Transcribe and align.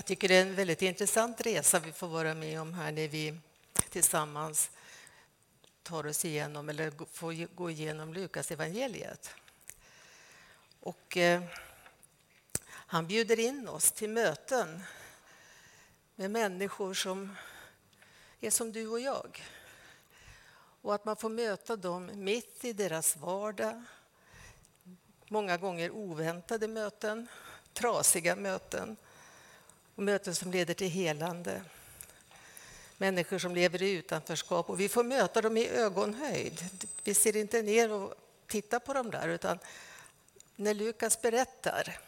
Jag 0.00 0.06
tycker 0.06 0.28
det 0.28 0.36
är 0.36 0.42
en 0.42 0.54
väldigt 0.54 0.82
intressant 0.82 1.40
resa 1.40 1.78
vi 1.78 1.92
får 1.92 2.08
vara 2.08 2.34
med 2.34 2.60
om 2.60 2.74
här 2.74 2.92
när 2.92 3.08
vi 3.08 3.38
tillsammans 3.88 4.70
tar 5.82 6.06
oss 6.06 6.24
igenom 6.24 6.68
eller 6.68 6.92
får 7.12 7.54
gå 7.54 7.70
igenom 7.70 8.14
Lukas 8.14 8.50
evangeliet. 8.50 9.30
Och 10.80 11.16
eh, 11.16 11.42
han 12.66 13.06
bjuder 13.06 13.40
in 13.40 13.68
oss 13.68 13.92
till 13.92 14.10
möten 14.10 14.82
med 16.14 16.30
människor 16.30 16.94
som 16.94 17.36
är 18.40 18.50
som 18.50 18.72
du 18.72 18.88
och 18.88 19.00
jag. 19.00 19.44
Och 20.82 20.94
att 20.94 21.04
man 21.04 21.16
får 21.16 21.30
möta 21.30 21.76
dem 21.76 22.10
mitt 22.14 22.64
i 22.64 22.72
deras 22.72 23.16
vardag. 23.16 23.82
Många 25.28 25.56
gånger 25.56 25.90
oväntade 25.90 26.68
möten, 26.68 27.28
trasiga 27.72 28.36
möten 28.36 28.96
och 30.00 30.04
möten 30.04 30.34
som 30.34 30.50
leder 30.50 30.74
till 30.74 30.90
helande. 30.90 31.62
Människor 32.96 33.38
som 33.38 33.54
lever 33.54 33.82
i 33.82 33.90
utanförskap 33.90 34.70
och 34.70 34.80
vi 34.80 34.88
får 34.88 35.04
möta 35.04 35.40
dem 35.40 35.56
i 35.56 35.68
ögonhöjd. 35.68 36.64
Vi 37.04 37.14
ser 37.14 37.36
inte 37.36 37.62
ner 37.62 37.92
och 37.92 38.14
tittar 38.46 38.78
på 38.78 38.94
dem 38.94 39.10
där 39.10 39.28
utan 39.28 39.58
när 40.56 40.74
Lukas 40.74 41.22
berättar 41.22 41.98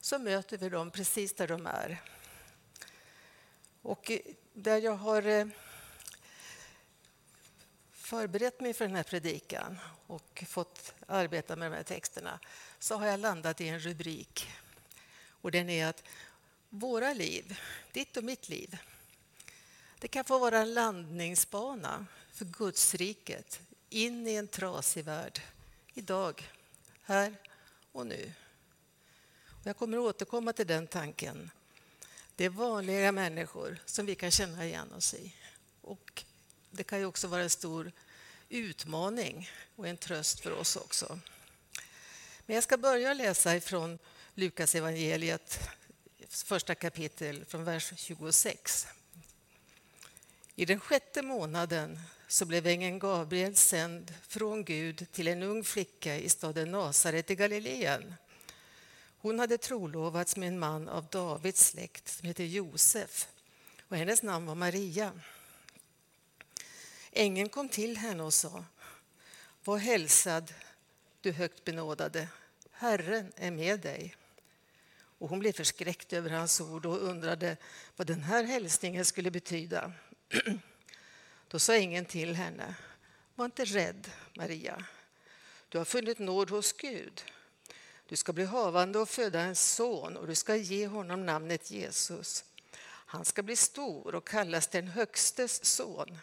så 0.00 0.18
möter 0.18 0.58
vi 0.58 0.68
dem 0.68 0.90
precis 0.90 1.34
där 1.34 1.48
de 1.48 1.66
är. 1.66 2.02
Och 3.82 4.10
eh, 4.10 4.20
där 4.52 4.78
jag 4.78 4.96
har 4.96 5.26
eh, 5.26 5.46
förberett 7.92 8.60
mig 8.60 8.74
för 8.74 8.86
den 8.86 8.96
här 8.96 9.02
predikan 9.02 9.78
och 10.06 10.44
fått 10.48 10.94
arbeta 11.06 11.56
med 11.56 11.70
de 11.72 11.76
här 11.76 11.82
texterna 11.82 12.40
så 12.78 12.96
har 12.96 13.06
jag 13.06 13.20
landat 13.20 13.60
i 13.60 13.68
en 13.68 13.80
rubrik. 13.80 14.50
Och 15.42 15.50
den 15.50 15.70
är 15.70 15.86
att 15.86 16.02
våra 16.70 17.12
liv, 17.12 17.58
ditt 17.92 18.16
och 18.16 18.24
mitt 18.24 18.48
liv, 18.48 18.78
det 19.98 20.08
kan 20.08 20.24
få 20.24 20.38
vara 20.38 20.58
en 20.58 20.74
landningsbana 20.74 22.06
för 22.32 22.44
Guds 22.44 22.94
riket 22.94 23.60
in 23.88 24.26
i 24.26 24.34
en 24.34 24.48
trasig 24.48 25.04
värld. 25.04 25.40
Idag, 25.94 26.50
här 27.02 27.36
och 27.92 28.06
nu. 28.06 28.32
Jag 29.64 29.76
kommer 29.76 29.98
att 29.98 30.02
återkomma 30.02 30.52
till 30.52 30.66
den 30.66 30.86
tanken. 30.86 31.50
Det 32.36 32.44
är 32.44 32.48
vanliga 32.48 33.12
människor 33.12 33.78
som 33.86 34.06
vi 34.06 34.14
kan 34.14 34.30
känna 34.30 34.64
igen 34.64 34.92
oss 34.92 35.14
i. 35.14 35.34
Och 35.80 36.24
det 36.70 36.84
kan 36.84 36.98
ju 36.98 37.04
också 37.06 37.28
vara 37.28 37.42
en 37.42 37.50
stor 37.50 37.92
utmaning 38.48 39.50
och 39.76 39.88
en 39.88 39.96
tröst 39.96 40.40
för 40.40 40.52
oss 40.52 40.76
också. 40.76 41.18
Men 42.46 42.54
jag 42.54 42.64
ska 42.64 42.76
börja 42.76 43.14
läsa 43.14 43.56
ifrån 43.56 43.98
Lukas 44.34 44.74
evangeliet 44.74 45.60
första 46.30 46.74
kapitel 46.74 47.44
från 47.44 47.64
vers 47.64 47.92
26. 47.96 48.86
I 50.54 50.64
den 50.64 50.80
sjätte 50.80 51.22
månaden 51.22 52.00
så 52.28 52.44
blev 52.44 52.66
ängeln 52.66 52.98
Gabriel 52.98 53.56
sänd 53.56 54.14
från 54.28 54.64
Gud 54.64 55.06
till 55.12 55.28
en 55.28 55.42
ung 55.42 55.64
flicka 55.64 56.16
i 56.16 56.28
staden 56.28 56.70
Nasaret 56.70 57.30
i 57.30 57.34
Galileen. 57.34 58.14
Hon 59.18 59.38
hade 59.38 59.58
trolovats 59.58 60.36
med 60.36 60.48
en 60.48 60.58
man 60.58 60.88
av 60.88 61.06
Davids 61.06 61.66
släkt 61.66 62.08
som 62.08 62.28
heter 62.28 62.44
Josef 62.44 63.28
och 63.88 63.96
hennes 63.96 64.22
namn 64.22 64.46
var 64.46 64.54
Maria. 64.54 65.12
Ängeln 67.12 67.48
kom 67.48 67.68
till 67.68 67.96
henne 67.96 68.22
och 68.22 68.34
sa 68.34 68.64
Var 69.64 69.78
hälsad, 69.78 70.54
du 71.20 71.32
högt 71.32 71.64
benådade, 71.64 72.28
Herren 72.70 73.32
är 73.36 73.50
med 73.50 73.80
dig. 73.80 74.16
Och 75.20 75.28
hon 75.28 75.38
blev 75.38 75.52
förskräckt 75.52 76.12
över 76.12 76.30
hans 76.30 76.60
ord 76.60 76.86
och 76.86 77.02
undrade 77.02 77.56
vad 77.96 78.06
den 78.06 78.22
här 78.22 78.44
hälsningen 78.44 79.04
skulle 79.04 79.30
betyda. 79.30 79.92
Då 81.48 81.58
sa 81.58 81.74
ängeln 81.74 82.04
till 82.04 82.34
henne, 82.34 82.74
var 83.34 83.44
inte 83.44 83.64
rädd, 83.64 84.10
Maria. 84.36 84.84
Du 85.68 85.78
har 85.78 85.84
funnit 85.84 86.18
nåd 86.18 86.50
hos 86.50 86.72
Gud. 86.72 87.22
Du 88.06 88.16
ska 88.16 88.32
bli 88.32 88.44
havande 88.44 88.98
och 88.98 89.08
föda 89.08 89.40
en 89.40 89.56
son 89.56 90.16
och 90.16 90.26
du 90.26 90.34
ska 90.34 90.56
ge 90.56 90.86
honom 90.86 91.26
namnet 91.26 91.70
Jesus. 91.70 92.44
Han 92.82 93.24
ska 93.24 93.42
bli 93.42 93.56
stor 93.56 94.14
och 94.14 94.28
kallas 94.28 94.68
den 94.68 94.88
Högstes 94.88 95.64
son. 95.64 96.18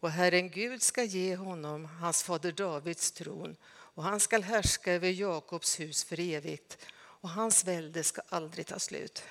Och 0.00 0.10
Herren 0.10 0.50
Gud 0.50 0.82
ska 0.82 1.04
ge 1.04 1.36
honom 1.36 1.84
hans 1.84 2.22
fader 2.22 2.52
Davids 2.52 3.12
tron 3.12 3.56
och 3.66 4.02
han 4.02 4.20
ska 4.20 4.40
härska 4.40 4.92
över 4.92 5.08
Jakobs 5.08 5.80
hus 5.80 6.04
för 6.04 6.20
evigt 6.20 6.78
och 7.20 7.28
hans 7.28 7.64
välde 7.64 8.04
ska 8.04 8.22
aldrig 8.28 8.66
ta 8.66 8.78
slut. 8.78 9.22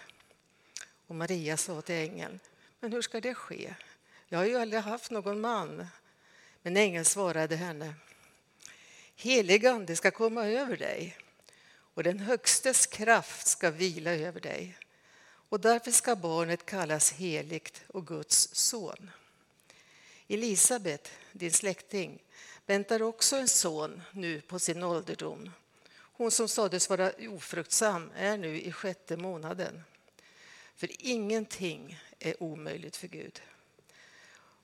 Och 1.08 1.16
Maria 1.16 1.58
sa 1.58 1.82
till 1.82 1.96
ängeln, 1.96 2.40
men 2.80 2.92
hur 2.92 3.02
ska 3.02 3.22
det 3.22 3.34
ske? 3.34 3.74
Jag 4.28 4.40
har 4.40 4.46
ju 4.46 4.58
aldrig 4.58 4.82
haft 4.82 5.12
någon 5.12 5.42
man. 5.42 5.88
Men 6.62 6.78
ängeln 6.78 7.06
svarade 7.06 7.56
henne, 7.56 7.94
helig 9.16 9.66
ande 9.66 9.96
ska 9.96 10.12
komma 10.12 10.48
över 10.48 10.78
dig 10.78 11.18
och 11.98 12.04
den 12.04 12.20
Högstes 12.20 12.86
kraft 12.86 13.48
ska 13.48 13.72
vila 13.72 14.12
över 14.12 14.40
dig. 14.40 14.78
Och 15.50 15.60
därför 15.60 15.92
ska 15.92 16.16
barnet 16.16 16.66
kallas 16.66 17.12
heligt 17.12 17.84
och 17.88 18.08
Guds 18.08 18.56
son. 18.56 19.12
Elisabet, 20.28 21.12
din 21.32 21.52
släkting, 21.52 22.24
väntar 22.66 23.02
också 23.02 23.36
en 23.36 23.48
son 23.48 24.02
nu 24.12 24.42
på 24.42 24.60
sin 24.60 24.84
ålderdom. 24.84 25.52
Hon 26.18 26.32
som 26.32 26.48
sades 26.48 26.90
vara 26.90 27.12
ofruktsam 27.30 28.12
är 28.16 28.38
nu 28.38 28.62
i 28.62 28.72
sjätte 28.72 29.18
månaden. 29.18 29.84
För 30.76 30.90
ingenting 31.00 32.00
är 32.20 32.44
omöjligt 32.44 32.96
för 32.96 33.08
Gud. 33.08 33.42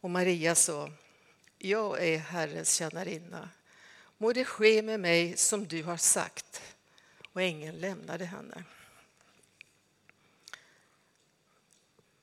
Och 0.01 0.09
Maria 0.09 0.55
sa, 0.55 0.91
jag 1.57 2.05
är 2.05 2.17
Herrens 2.17 2.75
tjänarinna. 2.75 3.49
Må 4.17 4.33
det 4.33 4.45
ske 4.45 4.81
med 4.81 4.99
mig 4.99 5.37
som 5.37 5.67
du 5.67 5.83
har 5.83 5.97
sagt. 5.97 6.61
Och 7.33 7.41
ängeln 7.41 7.77
lämnade 7.77 8.25
henne. 8.25 8.63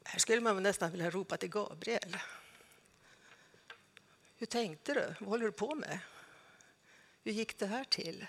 Här 0.05 0.19
skulle 0.19 0.41
man 0.41 0.63
nästan 0.63 0.91
vilja 0.91 1.11
ropa 1.11 1.37
till 1.37 1.51
Gabriel. 1.51 2.17
Hur 4.37 4.47
tänkte 4.47 4.95
du? 4.95 5.15
Vad 5.21 5.29
håller 5.29 5.45
du 5.45 5.53
på 5.53 5.75
med? 5.75 5.99
Hur 7.25 7.33
gick 7.33 7.59
det 7.59 7.67
här 7.67 7.85
till? 7.85 8.27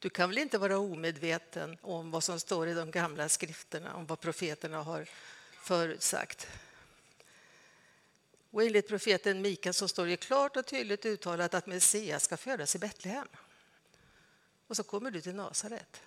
Du 0.00 0.10
kan 0.10 0.28
väl 0.28 0.38
inte 0.38 0.58
vara 0.58 0.78
omedveten 0.78 1.78
om 1.80 2.10
vad 2.10 2.24
som 2.24 2.40
står 2.40 2.68
i 2.68 2.74
de 2.74 2.90
gamla 2.90 3.28
skrifterna, 3.28 3.94
om 3.94 4.06
vad 4.06 4.20
profeterna 4.20 4.82
har 4.82 5.08
förutsagt? 5.62 6.46
Och 8.50 8.62
enligt 8.62 8.88
profeten 8.88 9.42
Mika 9.42 9.72
så 9.72 9.88
står 9.88 10.06
det 10.06 10.16
klart 10.16 10.56
och 10.56 10.66
tydligt 10.66 11.06
uttalat 11.06 11.54
att 11.54 11.66
Messias 11.66 12.24
ska 12.24 12.36
födas 12.36 12.74
i 12.74 12.78
Betlehem. 12.78 13.28
Och 14.66 14.76
så 14.76 14.82
kommer 14.82 15.10
du 15.10 15.20
till 15.20 15.34
Nasaret. 15.34 16.02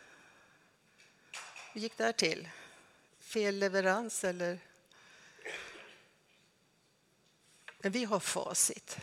Hur 1.73 1.81
gick 1.81 1.97
det 1.97 2.03
här 2.03 2.11
till? 2.11 2.49
Fel 3.19 3.55
leverans 3.55 4.23
eller? 4.23 4.59
Men 7.79 7.91
vi 7.91 8.05
har 8.05 8.19
facit. 8.19 8.97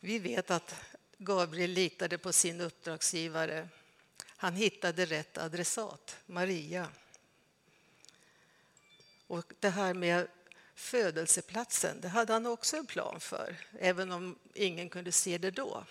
Vi 0.00 0.18
vet 0.18 0.50
att 0.50 0.74
Gabriel 1.22 1.70
litade 1.70 2.18
på 2.18 2.32
sin 2.32 2.60
uppdragsgivare. 2.60 3.68
Han 4.26 4.54
hittade 4.54 5.04
rätt 5.04 5.38
adressat, 5.38 6.16
Maria. 6.26 6.88
Och 9.26 9.52
det 9.60 9.68
här 9.68 9.94
med 9.94 10.28
födelseplatsen, 10.74 12.00
det 12.00 12.08
hade 12.08 12.32
han 12.32 12.46
också 12.46 12.76
en 12.76 12.86
plan 12.86 13.20
för, 13.20 13.56
även 13.78 14.12
om 14.12 14.38
ingen 14.54 14.88
kunde 14.88 15.12
se 15.12 15.38
det 15.38 15.50
då. 15.50 15.84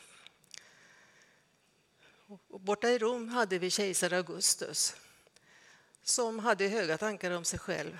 Och 2.47 2.59
borta 2.59 2.89
i 2.89 2.97
Rom 2.97 3.29
hade 3.29 3.59
vi 3.59 3.69
kejsar 3.69 4.13
Augustus 4.13 4.95
som 6.03 6.39
hade 6.39 6.67
höga 6.67 6.97
tankar 6.97 7.31
om 7.31 7.45
sig 7.45 7.59
själv. 7.59 7.99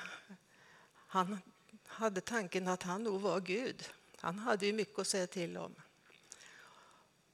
Han 0.93 1.41
hade 1.85 2.21
tanken 2.21 2.67
att 2.67 2.83
han 2.83 3.03
nog 3.03 3.21
var 3.21 3.39
Gud. 3.39 3.89
Han 4.15 4.39
hade 4.39 4.65
ju 4.65 4.73
mycket 4.73 4.99
att 4.99 5.07
säga 5.07 5.27
till 5.27 5.57
om. 5.57 5.75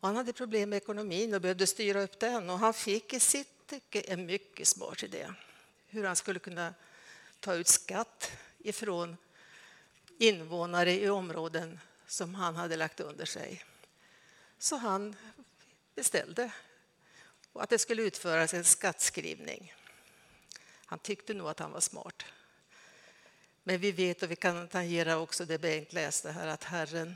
Han 0.06 0.16
hade 0.16 0.34
problem 0.34 0.70
med 0.70 0.78
ekonomin 0.78 1.34
och 1.34 1.42
behövde 1.42 1.68
styra 1.68 2.02
upp 2.02 2.20
den. 2.20 2.50
Och 2.50 2.60
han 2.60 2.74
fick 2.74 3.14
i 3.14 3.20
sitt 3.20 3.68
tycke 3.68 4.02
en 4.02 4.26
mycket 4.26 4.68
smart 4.68 5.04
idé 5.04 5.34
hur 5.88 6.04
han 6.04 6.16
skulle 6.16 6.40
kunna 6.40 6.74
ta 7.40 7.54
ut 7.54 7.68
skatt 7.68 8.32
ifrån 8.58 9.18
invånare 10.18 10.92
i 10.92 11.10
områden 11.10 11.80
som 12.08 12.36
han 12.36 12.56
hade 12.56 12.76
lagt 12.76 13.00
under 13.00 13.26
sig. 13.26 13.64
Så 14.60 14.76
han 14.76 15.16
beställde 15.96 16.52
att 17.54 17.70
det 17.70 17.80
skulle 17.80 18.02
utföras 18.02 18.54
en 18.54 18.64
skattskrivning. 18.64 19.74
Han 20.86 21.00
tyckte 21.00 21.34
nog 21.34 21.48
att 21.48 21.60
han 21.60 21.72
var 21.72 21.80
smart. 21.80 22.26
Men 23.64 23.80
vi 23.80 23.92
vet 23.92 24.24
och 24.24 24.32
vi 24.32 24.36
kan 24.36 24.68
tangera 24.68 25.18
också 25.18 25.46
det 25.46 25.58
Bengt 25.58 25.94
läste 25.94 26.32
här 26.32 26.48
att 26.48 26.64
Herren 26.64 27.16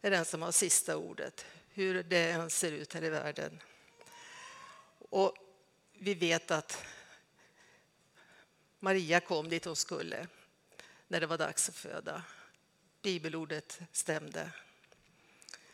är 0.00 0.10
den 0.10 0.24
som 0.24 0.42
har 0.42 0.52
sista 0.52 0.96
ordet, 0.96 1.46
hur 1.74 2.02
det 2.02 2.30
än 2.30 2.50
ser 2.50 2.72
ut 2.72 2.92
här 2.92 3.04
i 3.04 3.10
världen. 3.10 3.60
Och 4.98 5.34
vi 5.92 6.14
vet 6.14 6.50
att 6.50 6.84
Maria 8.80 9.20
kom 9.20 9.48
dit 9.48 9.64
hon 9.64 9.76
skulle 9.76 10.26
när 11.08 11.20
det 11.20 11.26
var 11.26 11.38
dags 11.38 11.68
att 11.68 11.76
föda. 11.76 12.22
Bibelordet 13.02 13.80
stämde. 13.92 14.50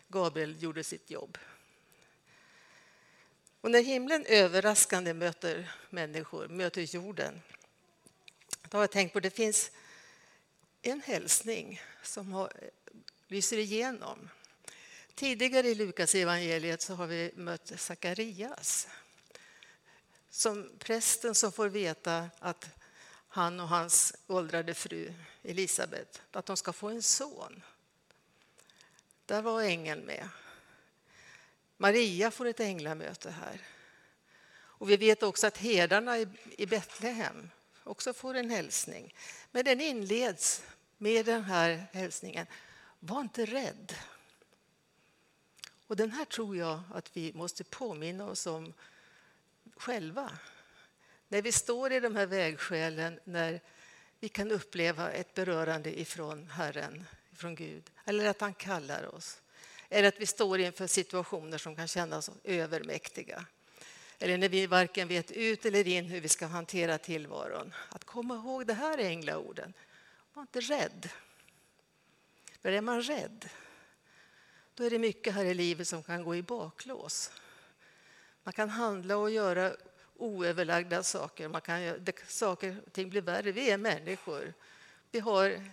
Gabriel 0.08 0.62
gjorde 0.62 0.84
sitt 0.84 1.10
jobb. 1.10 1.38
Och 3.60 3.70
när 3.70 3.82
himlen 3.82 4.24
överraskande 4.26 5.14
möter 5.14 5.72
människor, 5.90 6.48
möter 6.48 6.94
jorden, 6.94 7.42
då 8.68 8.78
har 8.78 8.82
jag 8.82 8.90
tänkt 8.90 9.12
på 9.12 9.18
att 9.18 9.22
det 9.22 9.30
finns 9.30 9.70
en 10.82 11.00
hälsning 11.00 11.80
som 12.02 12.32
har, 12.32 12.52
lyser 13.28 13.58
igenom. 13.58 14.28
Tidigare 15.14 15.68
i 15.68 15.74
Lukas 15.74 16.14
evangeliet 16.14 16.82
så 16.82 16.94
har 16.94 17.06
vi 17.06 17.32
mött 17.34 17.72
Sakarias 17.76 18.88
som 20.30 20.70
prästen 20.78 21.34
som 21.34 21.52
får 21.52 21.68
veta 21.68 22.30
att 22.38 22.68
han 23.28 23.60
och 23.60 23.68
hans 23.68 24.14
åldrade 24.26 24.74
fru 24.74 25.12
Elisabet 25.42 26.22
att 26.32 26.46
de 26.46 26.56
ska 26.56 26.72
få 26.72 26.88
en 26.88 27.02
son. 27.02 27.62
Där 29.26 29.42
var 29.42 29.62
ängeln 29.62 30.00
med. 30.00 30.28
Maria 31.76 32.30
får 32.30 32.46
ett 32.46 32.60
änglamöte 32.60 33.30
här. 33.30 33.60
Och 34.52 34.90
vi 34.90 34.96
vet 34.96 35.22
också 35.22 35.46
att 35.46 35.56
herdarna 35.56 36.18
i 36.58 36.66
Betlehem 36.66 37.50
också 37.84 38.12
får 38.12 38.34
en 38.34 38.50
hälsning. 38.50 39.14
Men 39.50 39.64
den 39.64 39.80
inleds 39.80 40.62
med 40.98 41.26
den 41.26 41.44
här 41.44 41.86
hälsningen. 41.92 42.46
Var 43.00 43.20
inte 43.20 43.46
rädd. 43.46 43.94
Och 45.90 45.96
den 45.96 46.10
här 46.10 46.24
tror 46.24 46.56
jag 46.56 46.80
att 46.94 47.16
vi 47.16 47.32
måste 47.32 47.64
påminna 47.64 48.24
oss 48.24 48.46
om 48.46 48.72
själva. 49.76 50.30
När 51.28 51.42
vi 51.42 51.52
står 51.52 51.92
i 51.92 52.00
de 52.00 52.16
här 52.16 52.26
vägskälen, 52.26 53.20
när 53.24 53.60
vi 54.20 54.28
kan 54.28 54.50
uppleva 54.50 55.10
ett 55.10 55.34
berörande 55.34 56.00
ifrån 56.00 56.48
Herren, 56.48 57.04
ifrån 57.32 57.54
Gud, 57.54 57.90
eller 58.04 58.24
att 58.24 58.40
han 58.40 58.54
kallar 58.54 59.14
oss. 59.14 59.40
Eller 59.88 60.08
att 60.08 60.20
vi 60.20 60.26
står 60.26 60.60
inför 60.60 60.86
situationer 60.86 61.58
som 61.58 61.76
kan 61.76 61.88
kännas 61.88 62.30
övermäktiga. 62.44 63.44
Eller 64.18 64.38
när 64.38 64.48
vi 64.48 64.66
varken 64.66 65.08
vet 65.08 65.30
ut 65.30 65.66
eller 65.66 65.88
in 65.88 66.04
hur 66.04 66.20
vi 66.20 66.28
ska 66.28 66.46
hantera 66.46 66.98
tillvaron. 66.98 67.74
Att 67.88 68.04
komma 68.04 68.34
ihåg 68.34 68.66
det 68.66 68.74
här 68.74 68.98
är 68.98 69.08
änglaorden. 69.08 69.72
Var 70.34 70.42
inte 70.42 70.60
rädd. 70.60 71.08
För 72.62 72.72
är 72.72 72.80
man 72.80 73.02
rädd, 73.02 73.48
då 74.80 74.86
är 74.86 74.90
det 74.90 74.98
mycket 74.98 75.34
här 75.34 75.44
i 75.44 75.54
livet 75.54 75.88
som 75.88 76.02
kan 76.02 76.24
gå 76.24 76.36
i 76.36 76.42
baklås. 76.42 77.30
Man 78.42 78.52
kan 78.52 78.70
handla 78.70 79.16
och 79.16 79.30
göra 79.30 79.76
oöverlagda 80.16 81.02
saker. 81.02 81.48
Man 81.48 81.60
kan, 81.60 82.06
saker 82.26 82.76
och 82.86 82.92
ting 82.92 83.10
blir 83.10 83.20
värre. 83.20 83.52
Vi 83.52 83.70
är 83.70 83.78
människor. 83.78 84.54
Vi 85.10 85.20
har 85.20 85.70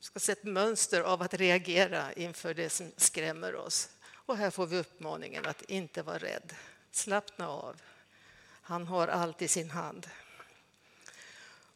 ska 0.00 0.20
säga, 0.20 0.36
ett 0.36 0.44
mönster 0.44 1.00
av 1.00 1.22
att 1.22 1.34
reagera 1.34 2.12
inför 2.12 2.54
det 2.54 2.70
som 2.70 2.92
skrämmer 2.96 3.54
oss. 3.54 3.88
Och 4.10 4.36
här 4.36 4.50
får 4.50 4.66
vi 4.66 4.78
uppmaningen 4.78 5.46
att 5.46 5.62
inte 5.62 6.02
vara 6.02 6.18
rädd. 6.18 6.54
Slappna 6.90 7.48
av. 7.48 7.82
Han 8.62 8.86
har 8.86 9.08
allt 9.08 9.42
i 9.42 9.48
sin 9.48 9.70
hand. 9.70 10.10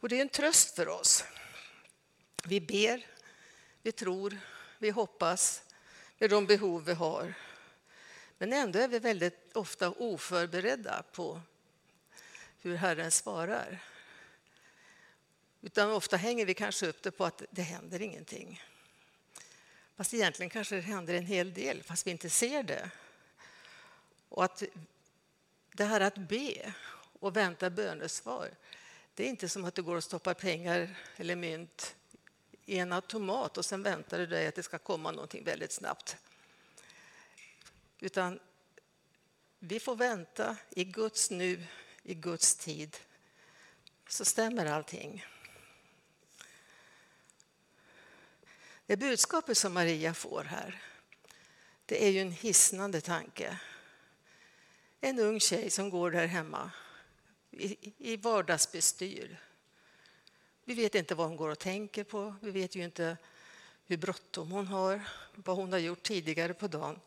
Och 0.00 0.08
det 0.08 0.16
är 0.16 0.22
en 0.22 0.28
tröst 0.28 0.76
för 0.76 0.88
oss. 0.88 1.24
Vi 2.44 2.60
ber, 2.60 3.06
vi 3.82 3.92
tror, 3.92 4.38
vi 4.78 4.90
hoppas 4.90 5.62
med 6.20 6.30
de 6.30 6.46
behov 6.46 6.84
vi 6.84 6.92
har. 6.92 7.34
Men 8.38 8.52
ändå 8.52 8.78
är 8.78 8.88
vi 8.88 8.98
väldigt 8.98 9.56
ofta 9.56 9.90
oförberedda 9.90 11.02
på 11.12 11.40
hur 12.60 12.76
Herren 12.76 13.10
svarar. 13.10 13.82
Utan 15.60 15.90
ofta 15.90 16.16
hänger 16.16 16.46
vi 16.46 16.54
kanske 16.54 16.86
upp 16.86 17.02
det 17.02 17.10
på 17.10 17.24
att 17.24 17.42
det 17.50 17.62
händer 17.62 18.02
ingenting. 18.02 18.62
Fast 19.96 20.14
egentligen 20.14 20.50
kanske 20.50 20.74
det 20.74 20.80
händer 20.80 21.14
en 21.14 21.26
hel 21.26 21.54
del, 21.54 21.82
fast 21.82 22.06
vi 22.06 22.10
inte 22.10 22.30
ser 22.30 22.62
det. 22.62 22.90
Och 24.28 24.44
att 24.44 24.62
det 25.72 25.84
här 25.84 26.00
att 26.00 26.16
be 26.16 26.74
och 27.20 27.36
vänta 27.36 27.70
bönesvar, 27.70 28.50
det 29.14 29.24
är 29.24 29.28
inte 29.28 29.48
som 29.48 29.64
att 29.64 29.74
det 29.74 29.82
går 29.82 29.96
och 29.96 30.04
stoppar 30.04 30.34
pengar 30.34 30.96
eller 31.16 31.36
mynt 31.36 31.94
i 32.70 32.78
en 32.78 32.92
automat 32.92 33.58
och 33.58 33.64
sen 33.64 33.82
väntar 33.82 34.18
du 34.18 34.26
dig 34.26 34.46
att 34.46 34.54
det 34.54 34.62
ska 34.62 34.78
komma 34.78 35.10
någonting 35.10 35.44
väldigt 35.44 35.72
snabbt. 35.72 36.16
Utan 38.00 38.40
vi 39.58 39.80
får 39.80 39.96
vänta 39.96 40.56
i 40.70 40.84
Guds 40.84 41.30
nu, 41.30 41.66
i 42.02 42.14
Guds 42.14 42.56
tid, 42.56 42.96
så 44.08 44.24
stämmer 44.24 44.66
allting. 44.66 45.26
Det 48.86 48.96
budskapet 48.96 49.58
som 49.58 49.74
Maria 49.74 50.14
får 50.14 50.44
här, 50.44 50.82
det 51.86 52.06
är 52.06 52.10
ju 52.10 52.20
en 52.20 52.32
hisnande 52.32 53.00
tanke. 53.00 53.60
En 55.00 55.18
ung 55.18 55.40
tjej 55.40 55.70
som 55.70 55.90
går 55.90 56.10
där 56.10 56.26
hemma 56.26 56.70
i, 57.50 57.92
i 57.98 58.16
vardagsbestyr. 58.16 59.40
Vi 60.70 60.74
vet 60.74 60.94
inte 60.94 61.14
vad 61.14 61.28
hon 61.28 61.36
går 61.36 61.48
och 61.48 61.58
tänker 61.58 62.04
på. 62.04 62.34
Vi 62.40 62.50
vet 62.50 62.74
ju 62.74 62.84
inte 62.84 63.16
hur 63.86 63.96
bråttom 63.96 64.50
hon 64.50 64.66
har, 64.66 65.00
vad 65.34 65.56
hon 65.56 65.72
har 65.72 65.78
gjort 65.78 66.02
tidigare 66.02 66.54
på 66.54 66.68
dagen. 66.68 67.00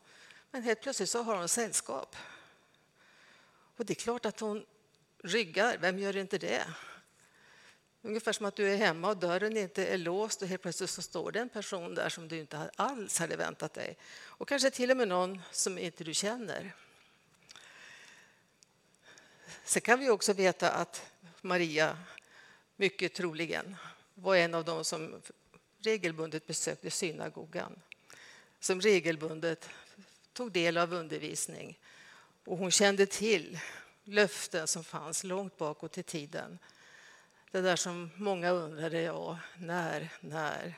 Men 0.50 0.62
helt 0.62 0.80
plötsligt 0.80 1.10
så 1.10 1.22
har 1.22 1.36
hon 1.36 1.48
sällskap. 1.48 2.16
Och 3.76 3.86
det 3.86 3.92
är 3.92 3.94
klart 3.94 4.26
att 4.26 4.40
hon 4.40 4.66
ryggar. 5.22 5.78
Vem 5.78 5.98
gör 5.98 6.16
inte 6.16 6.38
det? 6.38 6.64
Ungefär 8.02 8.32
som 8.32 8.46
att 8.46 8.56
du 8.56 8.72
är 8.72 8.76
hemma 8.76 9.08
och 9.08 9.16
dörren 9.16 9.56
inte 9.56 9.86
är 9.86 9.98
låst 9.98 10.42
och 10.42 10.48
helt 10.48 10.62
plötsligt 10.62 10.90
så 10.90 11.02
står 11.02 11.32
det 11.32 11.40
en 11.40 11.48
person 11.48 11.94
där 11.94 12.08
som 12.08 12.28
du 12.28 12.38
inte 12.38 12.70
alls 12.76 13.18
hade 13.18 13.36
väntat 13.36 13.74
dig. 13.74 13.96
Och 14.22 14.48
kanske 14.48 14.70
till 14.70 14.90
och 14.90 14.96
med 14.96 15.08
någon 15.08 15.42
som 15.50 15.78
inte 15.78 16.04
du 16.04 16.14
känner. 16.14 16.74
Sen 19.64 19.82
kan 19.82 19.98
vi 19.98 20.10
också 20.10 20.32
veta 20.32 20.70
att 20.70 21.02
Maria 21.40 21.98
mycket 22.76 23.14
troligen 23.14 23.76
var 24.14 24.36
en 24.36 24.54
av 24.54 24.64
dem 24.64 24.84
som 24.84 25.22
regelbundet 25.82 26.46
besökte 26.46 26.90
synagogan. 26.90 27.80
Som 28.60 28.80
regelbundet 28.80 29.68
tog 30.32 30.52
del 30.52 30.76
av 30.76 30.92
undervisning. 30.92 31.78
Och 32.44 32.58
hon 32.58 32.70
kände 32.70 33.06
till 33.06 33.58
löften 34.04 34.68
som 34.68 34.84
fanns 34.84 35.24
långt 35.24 35.56
bakåt 35.58 35.98
i 35.98 36.02
tiden. 36.02 36.58
Det 37.50 37.60
där 37.60 37.76
som 37.76 38.10
många 38.16 38.50
undrade, 38.50 39.02
ja, 39.02 39.38
när, 39.58 40.08
när? 40.20 40.74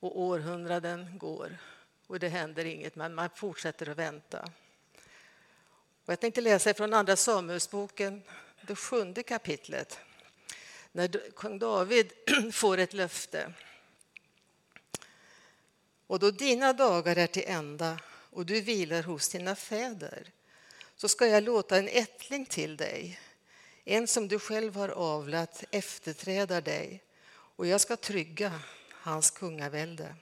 Och 0.00 0.20
århundraden 0.20 1.18
går 1.18 1.58
och 2.06 2.18
det 2.18 2.28
händer 2.28 2.64
inget, 2.64 2.96
men 2.96 3.14
man 3.14 3.30
fortsätter 3.34 3.88
att 3.88 3.96
vänta. 3.96 4.42
Och 6.04 6.12
jag 6.12 6.20
tänkte 6.20 6.40
läsa 6.40 6.74
från 6.74 6.94
Andra 6.94 7.16
Samuelsboken, 7.16 8.22
det 8.62 8.76
sjunde 8.76 9.22
kapitlet 9.22 10.00
när 10.92 11.30
kung 11.36 11.58
David 11.58 12.12
får 12.52 12.78
ett 12.78 12.92
löfte. 12.92 13.52
Och 16.06 16.18
då 16.18 16.30
dina 16.30 16.72
dagar 16.72 17.16
är 17.16 17.26
till 17.26 17.44
ända 17.46 18.00
och 18.30 18.46
du 18.46 18.60
vilar 18.60 19.02
hos 19.02 19.28
dina 19.28 19.56
fäder 19.56 20.32
så 20.96 21.08
ska 21.08 21.26
jag 21.26 21.42
låta 21.42 21.78
en 21.78 21.88
ättling 21.88 22.46
till 22.46 22.76
dig, 22.76 23.20
en 23.84 24.06
som 24.06 24.28
du 24.28 24.38
själv 24.38 24.76
har 24.76 24.88
avlat, 24.88 25.64
efterträda 25.70 26.60
dig 26.60 27.02
och 27.30 27.66
jag 27.66 27.80
ska 27.80 27.96
trygga 27.96 28.60
hans 28.90 29.30
kungavälde. 29.30 30.14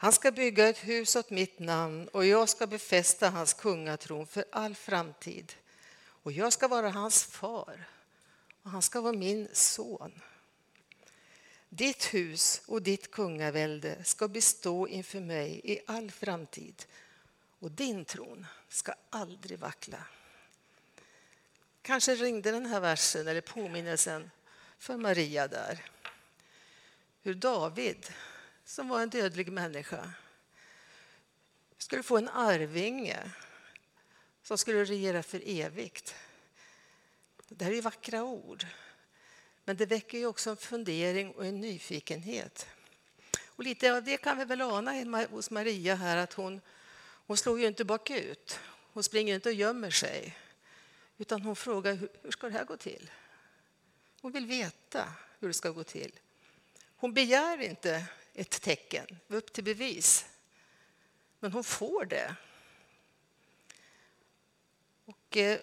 Han 0.00 0.12
ska 0.12 0.32
bygga 0.32 0.68
ett 0.68 0.78
hus 0.78 1.16
åt 1.16 1.30
mitt 1.30 1.58
namn 1.58 2.08
och 2.08 2.26
jag 2.26 2.48
ska 2.48 2.66
befästa 2.66 3.30
hans 3.30 3.54
kungatron 3.54 4.26
för 4.26 4.44
all 4.52 4.74
framtid. 4.74 5.52
Och 6.22 6.32
jag 6.32 6.52
ska 6.52 6.68
vara 6.68 6.90
hans 6.90 7.24
far 7.24 7.88
och 8.62 8.70
han 8.70 8.82
ska 8.82 9.00
vara 9.00 9.12
min 9.12 9.48
son. 9.52 10.20
Ditt 11.68 12.14
hus 12.14 12.62
och 12.66 12.82
ditt 12.82 13.10
kungavälde 13.10 14.04
ska 14.04 14.28
bestå 14.28 14.88
inför 14.88 15.20
mig 15.20 15.60
i 15.64 15.80
all 15.86 16.10
framtid 16.10 16.86
och 17.58 17.70
din 17.70 18.04
tron 18.04 18.46
ska 18.68 18.94
aldrig 19.10 19.58
vackla. 19.58 20.04
Kanske 21.82 22.14
ringde 22.14 22.50
den 22.50 22.66
här 22.66 22.80
versen 22.80 23.28
eller 23.28 23.40
påminnelsen 23.40 24.30
för 24.78 24.96
Maria 24.96 25.48
där. 25.48 25.84
Hur 27.22 27.34
David, 27.34 28.12
som 28.64 28.88
var 28.88 29.00
en 29.00 29.10
dödlig 29.10 29.52
människa, 29.52 30.12
skulle 31.78 32.02
få 32.02 32.18
en 32.18 32.28
arvinge 32.28 33.30
som 34.42 34.58
skulle 34.58 34.84
regera 34.84 35.22
för 35.22 35.42
evigt. 35.44 36.14
Det 37.48 37.64
här 37.64 37.72
är 37.72 37.82
vackra 37.82 38.24
ord, 38.24 38.66
men 39.64 39.76
det 39.76 39.86
väcker 39.86 40.18
ju 40.18 40.26
också 40.26 40.50
en 40.50 40.56
fundering 40.56 41.30
och 41.30 41.46
en 41.46 41.60
nyfikenhet. 41.60 42.66
Och 43.46 43.64
lite 43.64 43.96
av 43.96 44.04
det 44.04 44.16
kan 44.16 44.38
vi 44.38 44.44
väl 44.44 44.60
ana 44.60 45.26
hos 45.30 45.50
Maria 45.50 45.94
här, 45.94 46.16
att 46.16 46.32
hon, 46.32 46.60
hon 47.26 47.36
slår 47.36 47.60
ju 47.60 47.66
inte 47.66 47.84
bakut. 47.84 48.60
Hon 48.92 49.02
springer 49.02 49.34
inte 49.34 49.48
och 49.48 49.54
gömmer 49.54 49.90
sig, 49.90 50.36
utan 51.18 51.42
hon 51.42 51.56
frågar 51.56 51.94
hur, 51.94 52.30
ska 52.30 52.46
det 52.46 52.52
här 52.52 52.64
gå 52.64 52.76
till? 52.76 53.10
Hon 54.20 54.32
vill 54.32 54.46
veta 54.46 55.12
hur 55.38 55.48
det 55.48 55.54
ska 55.54 55.70
gå 55.70 55.84
till. 55.84 56.12
Hon 56.96 57.14
begär 57.14 57.60
inte 57.60 58.04
ett 58.34 58.62
tecken, 58.62 59.06
upp 59.28 59.52
till 59.52 59.64
bevis. 59.64 60.26
Men 61.40 61.52
hon 61.52 61.64
får 61.64 62.04
det. 62.04 62.36
Och 65.04 65.36
eh, 65.36 65.60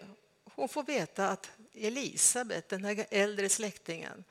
hon 0.56 0.70
får 0.70 0.84
veta 0.84 1.30
att 1.30 1.52
Elisabet, 1.76 2.70
den 2.70 2.86
här 2.86 3.06
äldre 3.10 3.50
släktingen 3.50 4.24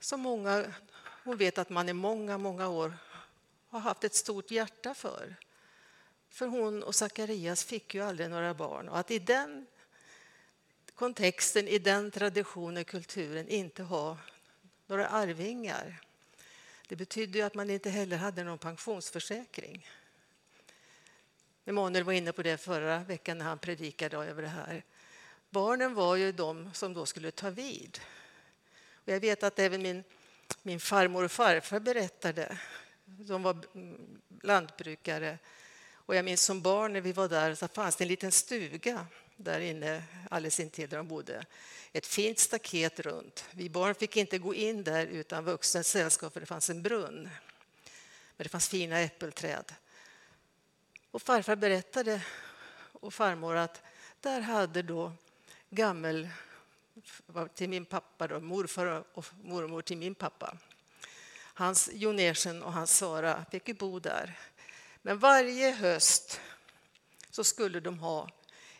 som 0.00 0.20
många, 0.20 0.74
hon 1.24 1.36
vet 1.36 1.58
att 1.58 1.70
man 1.70 1.88
i 1.88 1.92
många, 1.92 2.38
många 2.38 2.68
år 2.68 2.94
har 3.68 3.80
haft 3.80 4.04
ett 4.04 4.14
stort 4.14 4.50
hjärta 4.50 4.94
för. 4.94 5.36
För 6.28 6.46
hon 6.46 6.82
och 6.82 6.94
Sakarias 6.94 7.64
fick 7.64 7.94
ju 7.94 8.00
aldrig 8.00 8.30
några 8.30 8.54
barn. 8.54 8.88
Och 8.88 8.98
att 8.98 9.10
i 9.10 9.18
den 9.18 9.66
kontexten, 10.94 11.68
i 11.68 11.78
den 11.78 12.10
traditionen, 12.10 12.84
kulturen 12.84 13.48
inte 13.48 13.82
ha 13.82 14.18
några 14.86 15.08
arvingar 15.08 16.02
det 16.92 16.96
betydde 16.96 17.38
ju 17.38 17.44
att 17.44 17.54
man 17.54 17.70
inte 17.70 17.90
heller 17.90 18.16
hade 18.16 18.44
någon 18.44 18.58
pensionsförsäkring. 18.58 19.86
Emanuel 21.64 22.04
var 22.04 22.12
inne 22.12 22.32
på 22.32 22.42
det 22.42 22.56
förra 22.56 22.98
veckan 22.98 23.38
när 23.38 23.44
han 23.44 23.58
predikade 23.58 24.16
över 24.16 24.42
det 24.42 24.48
här. 24.48 24.84
Barnen 25.52 25.94
var 25.94 26.16
ju 26.16 26.32
de 26.32 26.70
som 26.74 26.94
då 26.94 27.06
skulle 27.06 27.30
ta 27.30 27.50
vid. 27.50 28.00
Och 28.94 29.12
jag 29.12 29.20
vet 29.20 29.42
att 29.42 29.58
även 29.58 29.82
min, 29.82 30.04
min 30.62 30.80
farmor 30.80 31.24
och 31.24 31.32
farfar 31.32 31.80
berättade. 31.80 32.58
De 33.04 33.42
var 33.42 33.56
lantbrukare. 34.42 35.38
Och 35.90 36.14
jag 36.14 36.24
minns 36.24 36.42
som 36.42 36.62
barn 36.62 36.92
när 36.92 37.00
vi 37.00 37.12
var 37.12 37.28
där 37.28 37.54
så 37.54 37.68
fanns 37.68 37.96
det 37.96 38.04
en 38.04 38.08
liten 38.08 38.32
stuga 38.32 39.06
där 39.36 39.60
inne 39.60 40.02
alldeles 40.30 40.60
intill 40.60 40.88
där 40.88 40.96
de 40.96 41.08
bodde. 41.08 41.44
Ett 41.92 42.06
fint 42.06 42.38
staket 42.38 43.00
runt. 43.00 43.44
Vi 43.50 43.70
barn 43.70 43.94
fick 43.94 44.16
inte 44.16 44.38
gå 44.38 44.54
in 44.54 44.84
där 44.84 45.06
utan 45.06 45.44
vuxet 45.44 45.86
sällskap 45.86 46.32
för 46.32 46.40
det 46.40 46.46
fanns 46.46 46.70
en 46.70 46.82
brunn. 46.82 47.22
Men 48.36 48.44
det 48.44 48.48
fanns 48.48 48.68
fina 48.68 49.00
äppelträd. 49.00 49.74
Och 51.10 51.22
farfar 51.22 51.56
berättade 51.56 52.22
och 52.92 53.14
farmor 53.14 53.56
att 53.56 53.82
där 54.20 54.40
hade 54.40 54.82
då 54.82 55.12
gammel 55.72 56.28
till 57.54 57.68
min 57.68 57.84
pappa, 57.84 58.26
då, 58.26 58.40
morfar 58.40 59.04
och 59.12 59.26
mormor 59.42 59.82
till 59.82 59.96
min 59.96 60.14
pappa. 60.14 60.56
Hans 61.54 61.90
Jonersen 61.92 62.62
och 62.62 62.72
hans 62.72 62.96
Sara 62.96 63.44
fick 63.50 63.68
ju 63.68 63.74
bo 63.74 63.98
där. 63.98 64.38
Men 65.02 65.18
varje 65.18 65.70
höst 65.70 66.40
så 67.30 67.44
skulle 67.44 67.80
de 67.80 67.98
ha 67.98 68.28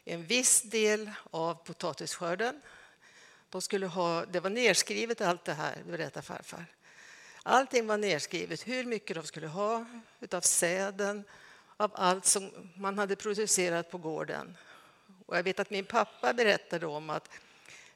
en 0.04 0.26
viss 0.26 0.62
del 0.62 1.10
av 1.30 1.54
potatisskörden. 1.54 2.60
De 3.48 3.62
skulle 3.62 3.86
ha, 3.86 4.24
det 4.24 4.40
var 4.40 4.50
nedskrivet 4.50 5.20
allt 5.20 5.44
det 5.44 5.52
här, 5.54 5.82
berättar 5.86 6.22
farfar. 6.22 6.64
Allting 7.42 7.86
var 7.86 7.96
nedskrivet, 7.96 8.68
hur 8.68 8.84
mycket 8.84 9.16
de 9.16 9.24
skulle 9.24 9.46
ha 9.46 9.86
av 10.32 10.40
säden, 10.40 11.24
av 11.76 11.90
allt 11.94 12.26
som 12.26 12.70
man 12.76 12.98
hade 12.98 13.16
producerat 13.16 13.90
på 13.90 13.98
gården. 13.98 14.56
Och 15.26 15.36
jag 15.36 15.42
vet 15.42 15.60
att 15.60 15.70
min 15.70 15.84
pappa 15.84 16.32
berättade 16.32 16.86
om 16.86 17.10
att 17.10 17.30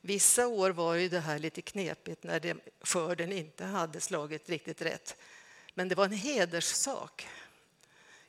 vissa 0.00 0.46
år 0.46 0.70
var 0.70 0.94
ju 0.94 1.08
det 1.08 1.20
här 1.20 1.38
lite 1.38 1.62
knepigt 1.62 2.22
när 2.22 2.40
det, 2.40 2.56
skörden 2.80 3.32
inte 3.32 3.64
hade 3.64 4.00
slagit 4.00 4.48
riktigt 4.48 4.82
rätt. 4.82 5.16
Men 5.74 5.88
det 5.88 5.94
var 5.94 6.04
en 6.04 6.12
hederssak. 6.12 7.28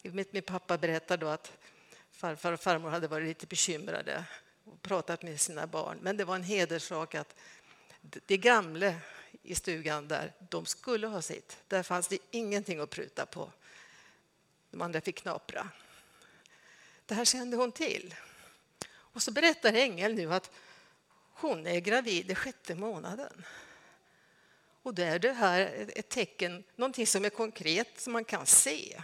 Min 0.02 0.44
pappa 0.44 0.78
berättade 0.78 1.26
då 1.26 1.32
att 1.32 1.52
farfar 2.12 2.52
och 2.52 2.60
farmor 2.60 2.90
hade 2.90 3.08
varit 3.08 3.28
lite 3.28 3.48
bekymrade 3.48 4.24
och 4.64 4.82
pratat 4.82 5.24
med 5.24 5.42
sina 5.42 5.68
barn. 5.68 5.98
Men 6.02 6.18
det 6.18 6.26
var 6.26 6.36
en 6.36 6.44
hederssak 6.44 7.16
att 7.16 7.36
det 8.02 8.38
gamla 8.38 8.94
i 9.44 9.56
stugan 9.56 10.08
där, 10.08 10.34
de 10.50 10.66
skulle 10.66 11.08
ha 11.08 11.22
sitt. 11.22 11.58
Där 11.68 11.84
fanns 11.84 12.08
det 12.08 12.18
ingenting 12.32 12.80
att 12.80 12.90
pruta 12.90 13.26
på. 13.26 13.52
De 14.72 14.82
andra 14.82 15.02
fick 15.02 15.16
knapra. 15.16 15.70
Det 17.06 17.16
här 17.16 17.26
kände 17.26 17.58
hon 17.58 17.72
till. 17.72 18.16
Och 19.18 19.24
så 19.24 19.32
berättar 19.32 19.74
Engel 19.74 20.16
nu 20.16 20.34
att 20.34 20.52
hon 21.34 21.68
är 21.68 21.80
gravid 21.80 22.32
i 22.32 22.36
sjätte 22.36 22.76
månaden. 22.76 23.46
Och 24.82 24.94
då 24.94 25.02
är 25.02 25.20
det 25.20 25.34
här 25.34 25.90
ett 25.96 26.10
tecken, 26.10 26.64
någonting 26.76 27.08
som 27.08 27.26
är 27.26 27.30
konkret, 27.30 28.00
som 28.00 28.14
man 28.14 28.26
kan 28.26 28.46
se. 28.46 29.02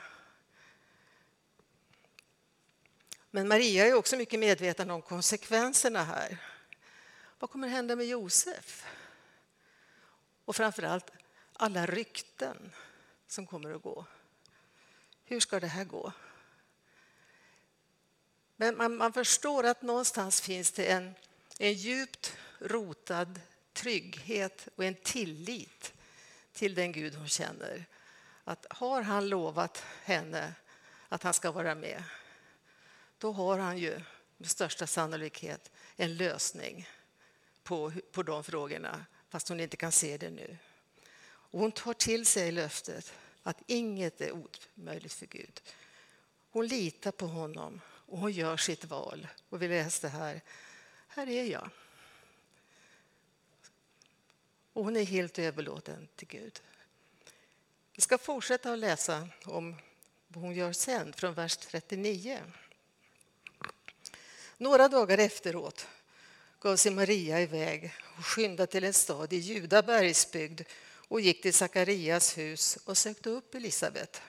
Men 3.31 3.47
Maria 3.47 3.85
är 3.85 3.93
också 3.93 4.17
mycket 4.17 4.39
medveten 4.39 4.91
om 4.91 5.01
konsekvenserna 5.01 6.03
här. 6.03 6.37
Vad 7.39 7.49
kommer 7.49 7.67
att 7.67 7.73
hända 7.73 7.95
med 7.95 8.07
Josef? 8.07 8.85
Och 10.45 10.55
framför 10.55 10.83
allt 10.83 11.11
alla 11.53 11.85
rykten 11.85 12.71
som 13.27 13.47
kommer 13.47 13.75
att 13.75 13.81
gå. 13.81 14.05
Hur 15.25 15.39
ska 15.39 15.59
det 15.59 15.67
här 15.67 15.85
gå? 15.85 16.13
Men 18.55 18.77
man, 18.77 18.97
man 18.97 19.13
förstår 19.13 19.63
att 19.63 19.81
någonstans 19.81 20.41
finns 20.41 20.71
det 20.71 20.85
en, 20.85 21.15
en 21.59 21.73
djupt 21.73 22.37
rotad 22.59 23.41
trygghet 23.73 24.67
och 24.75 24.83
en 24.83 24.95
tillit 24.95 25.93
till 26.53 26.75
den 26.75 26.91
Gud 26.91 27.15
hon 27.15 27.27
känner. 27.27 27.85
Att 28.43 28.65
har 28.69 29.01
han 29.01 29.29
lovat 29.29 29.83
henne 30.03 30.53
att 31.09 31.23
han 31.23 31.33
ska 31.33 31.51
vara 31.51 31.75
med 31.75 32.03
då 33.23 33.31
har 33.31 33.59
han 33.59 33.77
ju 33.77 34.01
med 34.37 34.49
största 34.49 34.87
sannolikhet 34.87 35.71
en 35.95 36.17
lösning 36.17 36.89
på, 37.63 37.91
på 38.11 38.23
de 38.23 38.43
frågorna, 38.43 39.05
fast 39.29 39.49
hon 39.49 39.59
inte 39.59 39.77
kan 39.77 39.91
se 39.91 40.17
det 40.17 40.29
nu. 40.29 40.57
Och 41.25 41.59
hon 41.59 41.71
tar 41.71 41.93
till 41.93 42.25
sig 42.25 42.51
löftet 42.51 43.13
att 43.43 43.57
inget 43.67 44.21
är 44.21 44.31
omöjligt 44.75 45.13
för 45.13 45.25
Gud. 45.25 45.61
Hon 46.51 46.67
litar 46.67 47.11
på 47.11 47.27
honom 47.27 47.81
och 48.13 48.19
hon 48.19 48.31
gör 48.31 48.57
sitt 48.57 48.85
val. 48.85 49.27
Och 49.49 49.61
vi 49.61 49.67
läste 49.67 50.07
här, 50.07 50.41
här 51.07 51.29
är 51.29 51.43
jag. 51.43 51.69
Och 54.73 54.83
hon 54.83 54.95
är 54.95 55.03
helt 55.03 55.39
överlåten 55.39 56.07
till 56.15 56.27
Gud. 56.27 56.61
Vi 57.95 58.01
ska 58.01 58.17
fortsätta 58.17 58.73
att 58.73 58.79
läsa 58.79 59.29
om 59.45 59.75
vad 60.27 60.43
hon 60.43 60.55
gör 60.55 60.73
sen, 60.73 61.13
från 61.13 61.33
vers 61.33 61.57
39. 61.57 62.39
Några 64.57 64.87
dagar 64.87 65.17
efteråt 65.17 65.87
gav 66.59 66.75
sig 66.75 66.91
Maria 66.91 67.41
iväg 67.41 67.93
och 68.17 68.25
skyndade 68.25 68.71
till 68.71 68.83
en 68.83 68.93
stad 68.93 69.33
i 69.33 69.37
Juda 69.37 69.81
bergsbygd 69.81 70.61
och 71.07 71.21
gick 71.21 71.41
till 71.41 71.53
Sakarias 71.53 72.37
hus 72.37 72.77
och 72.85 72.97
sökte 72.97 73.29
upp 73.29 73.55
Elisabet. 73.55 74.21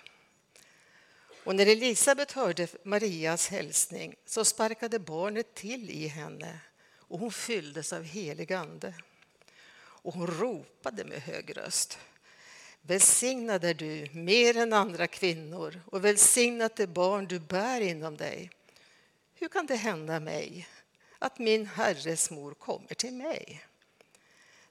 Och 1.45 1.57
när 1.57 1.67
Elisabet 1.67 2.33
hörde 2.33 2.69
Marias 2.83 3.49
hälsning 3.49 4.15
så 4.27 4.45
sparkade 4.45 4.99
barnet 4.99 5.55
till 5.55 5.91
i 5.91 6.07
henne 6.07 6.59
och 6.99 7.19
hon 7.19 7.33
fylldes 7.33 7.93
av 7.93 8.03
helig 8.03 8.53
ande. 8.53 8.95
Och 9.77 10.15
hon 10.15 10.27
ropade 10.27 11.05
med 11.05 11.23
hög 11.23 11.57
röst. 11.57 11.99
Välsignad 12.83 13.65
är 13.65 13.75
du 13.75 14.09
mer 14.13 14.57
än 14.57 14.73
andra 14.73 15.07
kvinnor 15.07 15.81
och 15.87 16.05
välsignat 16.05 16.77
det 16.77 16.87
barn 16.87 17.27
du 17.27 17.39
bär 17.39 17.81
inom 17.81 18.17
dig. 18.17 18.51
Hur 19.35 19.49
kan 19.49 19.67
det 19.67 19.77
hända 19.77 20.21
mig 20.21 20.69
att 21.19 21.39
min 21.39 21.67
herres 21.67 22.31
mor 22.31 22.55
kommer 22.55 22.95
till 22.95 23.15
mig? 23.15 23.65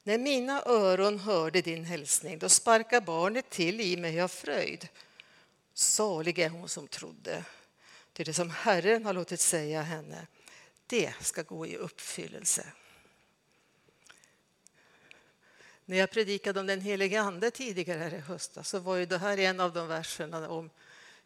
När 0.04 0.18
mina 0.18 0.64
öron 0.66 1.20
hörde 1.20 1.62
din 1.62 1.86
hälsning 1.86 2.40
då 2.40 2.50
sparkade 2.50 3.06
barnet 3.06 3.50
till 3.50 3.82
i 3.82 3.98
mig 3.98 4.22
av 4.22 4.28
fröjd. 4.28 4.88
Salig 5.74 6.40
är 6.40 6.50
hon 6.50 6.70
som 6.70 6.88
trodde, 6.88 7.46
till 8.14 8.26
det 8.26 8.34
som 8.34 8.50
Herren 8.50 9.06
har 9.06 9.14
låtit 9.14 9.40
säga 9.40 9.82
henne, 9.82 10.28
det 10.88 11.14
ska 11.22 11.42
gå 11.42 11.68
i 11.68 11.78
uppfyllelse. 11.78 12.66
När 15.86 15.98
jag 15.98 16.12
predikade 16.12 16.60
om 16.60 16.68
den 16.68 16.82
helige 16.82 17.22
Ande 17.22 17.52
tidigare 17.52 18.00
här 18.00 18.14
i 18.14 18.20
höstas 18.20 18.70
så 18.70 18.80
var 18.80 18.96
ju 18.96 19.06
det 19.06 19.18
här 19.18 19.38
en 19.38 19.60
av 19.60 19.74
de 19.74 19.88
verserna 19.88 20.50
om 20.50 20.70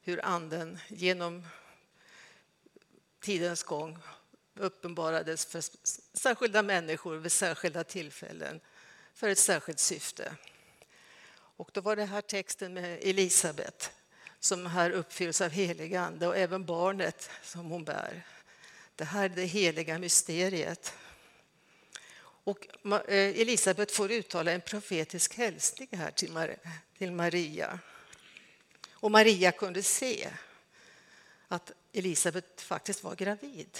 hur 0.01 0.25
Anden 0.25 0.79
genom 0.87 1.47
tidens 3.19 3.63
gång 3.63 3.99
uppenbarades 4.55 5.45
för 5.45 5.63
särskilda 6.17 6.63
människor 6.63 7.17
vid 7.17 7.31
särskilda 7.31 7.83
tillfällen 7.83 8.59
för 9.13 9.29
ett 9.29 9.37
särskilt 9.37 9.79
syfte. 9.79 10.35
Och 11.31 11.69
då 11.73 11.81
var 11.81 11.95
det 11.95 12.05
här 12.05 12.21
texten 12.21 12.73
med 12.73 12.99
Elisabet 13.01 13.91
som 14.39 14.65
här 14.65 14.91
uppfylls 14.91 15.41
av 15.41 15.49
helig 15.49 15.95
ande 15.95 16.27
och 16.27 16.37
även 16.37 16.65
barnet 16.65 17.29
som 17.43 17.65
hon 17.65 17.83
bär. 17.83 18.23
Det 18.95 19.03
här 19.03 19.25
är 19.25 19.29
det 19.29 19.45
heliga 19.45 19.99
mysteriet. 19.99 20.93
Och 22.19 22.67
eh, 22.85 23.41
Elisabet 23.41 23.91
får 23.91 24.11
uttala 24.11 24.51
en 24.51 24.61
profetisk 24.61 25.37
hälsning 25.37 25.87
här 25.91 26.11
till 26.97 27.11
Maria. 27.11 27.79
Och 28.91 29.11
Maria 29.11 29.51
kunde 29.51 29.83
se 29.83 30.29
att 31.47 31.71
Elisabet 31.93 32.61
faktiskt 32.61 33.03
var 33.03 33.15
gravid. 33.15 33.79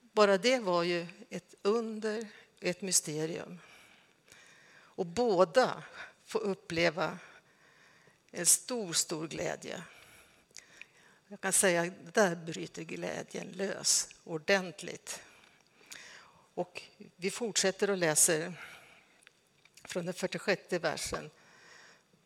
Bara 0.00 0.38
det 0.38 0.58
var 0.58 0.82
ju 0.82 1.06
ett 1.30 1.54
under 1.62 2.26
ett 2.60 2.82
mysterium. 2.82 3.58
Och 4.74 5.06
båda 5.06 5.82
får 6.24 6.40
uppleva 6.40 7.18
en 8.34 8.46
stor, 8.46 8.92
stor 8.92 9.28
glädje. 9.28 9.82
Jag 11.28 11.40
kan 11.40 11.52
säga 11.52 11.82
att 11.82 12.14
där 12.14 12.36
bryter 12.36 12.82
glädjen 12.82 13.48
lös 13.52 14.08
ordentligt. 14.24 15.20
Och 16.54 16.82
vi 17.16 17.30
fortsätter 17.30 17.90
och 17.90 17.96
läser 17.96 18.52
från 19.84 20.04
den 20.04 20.14
46 20.14 20.72
versen. 20.72 21.30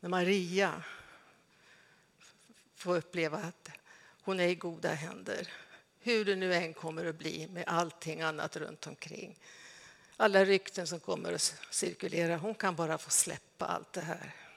När 0.01 0.09
Maria 0.09 0.85
får 2.75 2.97
uppleva 2.97 3.39
att 3.39 3.69
hon 4.23 4.41
är 4.41 4.49
i 4.49 4.55
goda 4.55 4.95
händer. 4.95 5.53
Hur 6.01 6.25
det 6.25 6.37
nu 6.37 6.55
än 6.55 6.75
kommer 6.75 7.05
att 7.05 7.19
bli 7.19 7.47
med 7.47 7.65
allting 7.67 8.21
annat 8.21 8.57
runt 8.57 8.87
omkring. 8.87 9.39
Alla 10.17 10.45
rykten 10.45 10.87
som 10.87 11.01
kommer 11.01 11.33
att 11.33 11.55
cirkulera. 11.71 12.37
Hon 12.37 12.55
kan 12.55 12.77
bara 12.77 12.99
få 12.99 13.11
släppa 13.11 13.67
allt 13.67 13.93
det 13.93 14.01
här. 14.01 14.48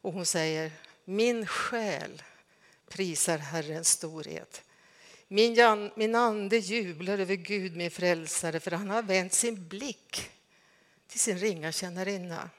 Och 0.00 0.12
hon 0.12 0.26
säger, 0.26 0.72
min 1.04 1.46
själ 1.46 2.22
prisar 2.88 3.38
Herrens 3.38 3.88
storhet. 3.88 4.62
Min, 5.28 5.90
min 5.94 6.14
ande 6.14 6.58
jublar 6.58 7.18
över 7.18 7.34
Gud, 7.34 7.76
min 7.76 7.90
frälsare, 7.90 8.60
för 8.60 8.70
han 8.70 8.90
har 8.90 9.02
vänt 9.02 9.32
sin 9.32 9.68
blick 9.68 10.30
till 11.08 11.20
sin 11.20 11.38
ringa 11.38 11.72
tjänarinna. 11.72 12.50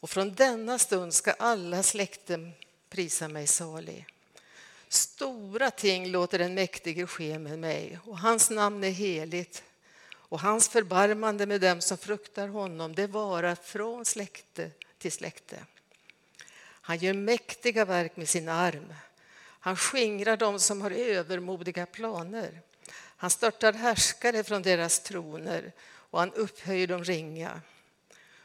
Och 0.00 0.10
från 0.10 0.34
denna 0.34 0.78
stund 0.78 1.14
ska 1.14 1.32
alla 1.32 1.82
släkten 1.82 2.52
prisa 2.90 3.28
mig 3.28 3.46
salig. 3.46 4.06
Stora 4.88 5.70
ting 5.70 6.06
låter 6.06 6.38
den 6.38 6.54
mäktige 6.54 7.06
ske 7.06 7.38
med 7.38 7.58
mig, 7.58 7.98
och 8.04 8.18
hans 8.18 8.50
namn 8.50 8.84
är 8.84 8.90
heligt. 8.90 9.62
Och 10.12 10.40
hans 10.40 10.68
förbarmande 10.68 11.46
med 11.46 11.60
dem 11.60 11.80
som 11.80 11.98
fruktar 11.98 12.48
honom, 12.48 12.94
det 12.94 13.06
varar 13.06 13.54
från 13.54 14.04
släkte 14.04 14.70
till 14.98 15.12
släkte. 15.12 15.56
Han 16.86 16.98
gör 16.98 17.14
mäktiga 17.14 17.84
verk 17.84 18.16
med 18.16 18.28
sin 18.28 18.48
arm. 18.48 18.94
Han 19.38 19.76
skingrar 19.76 20.36
dem 20.36 20.60
som 20.60 20.82
har 20.82 20.90
övermodiga 20.90 21.86
planer. 21.86 22.60
Han 22.92 23.30
störtar 23.30 23.72
härskare 23.72 24.44
från 24.44 24.62
deras 24.62 25.00
troner 25.00 25.72
och 25.86 26.18
han 26.18 26.32
upphöjer 26.32 26.86
de 26.86 27.04
ringa. 27.04 27.60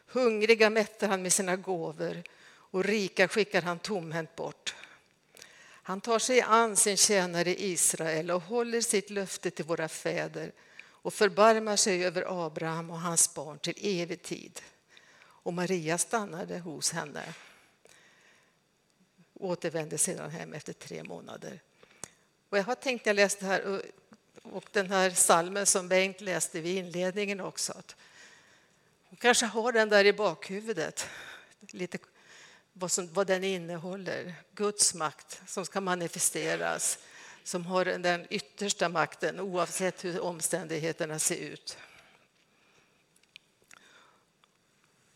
Hungriga 0.07 0.69
mättar 0.69 1.07
han 1.07 1.21
med 1.21 1.33
sina 1.33 1.55
gåvor 1.55 2.23
och 2.53 2.83
rika 2.83 3.27
skickar 3.27 3.61
han 3.61 3.79
tomhänt 3.79 4.35
bort. 4.35 4.75
Han 5.63 6.01
tar 6.01 6.19
sig 6.19 6.41
an 6.41 6.75
sin 6.75 6.97
tjänare 6.97 7.61
Israel 7.63 8.31
och 8.31 8.41
håller 8.41 8.81
sitt 8.81 9.09
löfte 9.09 9.51
till 9.51 9.65
våra 9.65 9.87
fäder 9.87 10.51
och 10.81 11.13
förbarmar 11.13 11.75
sig 11.75 12.05
över 12.05 12.45
Abraham 12.45 12.91
och 12.91 12.99
hans 12.99 13.33
barn 13.33 13.59
till 13.59 14.01
evig 14.01 14.21
tid. 14.21 14.61
Och 15.43 15.53
Maria 15.53 15.97
stannade 15.97 16.59
hos 16.59 16.91
henne 16.91 17.23
återvände 19.41 19.97
sedan 19.97 20.29
hem 20.29 20.53
efter 20.53 20.73
tre 20.73 21.03
månader. 21.03 21.59
Och 22.49 22.57
jag 22.57 22.63
har 22.63 22.75
tänkt, 22.75 23.05
när 23.05 23.09
jag 23.09 23.15
läste 23.15 23.45
här, 23.45 23.81
och 24.43 24.65
den 24.71 24.91
här 24.91 25.09
salmen 25.09 25.65
som 25.65 25.87
Bengt 25.87 26.21
läste 26.21 26.61
vid 26.61 26.77
inledningen 26.77 27.39
också, 27.39 27.73
att 27.73 27.95
hon 29.03 29.17
kanske 29.17 29.45
har 29.45 29.71
den 29.71 29.89
där 29.89 30.05
i 30.05 30.13
bakhuvudet, 30.13 31.07
lite 31.59 31.97
vad, 32.73 32.91
som, 32.91 33.13
vad 33.13 33.27
den 33.27 33.43
innehåller. 33.43 34.33
Guds 34.55 34.93
makt 34.93 35.41
som 35.47 35.65
ska 35.65 35.81
manifesteras, 35.81 36.99
som 37.43 37.65
har 37.65 37.85
den 37.85 38.27
yttersta 38.29 38.89
makten 38.89 39.39
oavsett 39.39 40.05
hur 40.05 40.21
omständigheterna 40.21 41.19
ser 41.19 41.37
ut. 41.37 41.77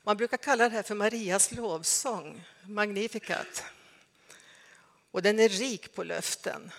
Man 0.04 0.18
brukar 0.18 0.38
kalla 0.38 0.64
det 0.64 0.76
här 0.76 0.84
för 0.84 0.96
Marias 0.96 1.52
lovsång, 1.52 2.44
Magnificat. 2.64 3.64
Och 5.16 5.22
den 5.22 5.40
är 5.40 5.50
rik 5.50 5.94
på 5.94 6.04
löften. 6.04 6.72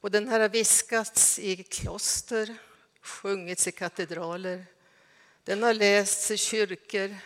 Och 0.00 0.10
den 0.10 0.28
har 0.28 0.48
viskats 0.48 1.38
i 1.38 1.62
kloster, 1.62 2.56
sjungits 3.00 3.68
i 3.68 3.72
katedraler. 3.72 4.66
Den 5.44 5.62
har 5.62 5.74
lästs 5.74 6.30
i 6.30 6.36
kyrkor, 6.36 7.16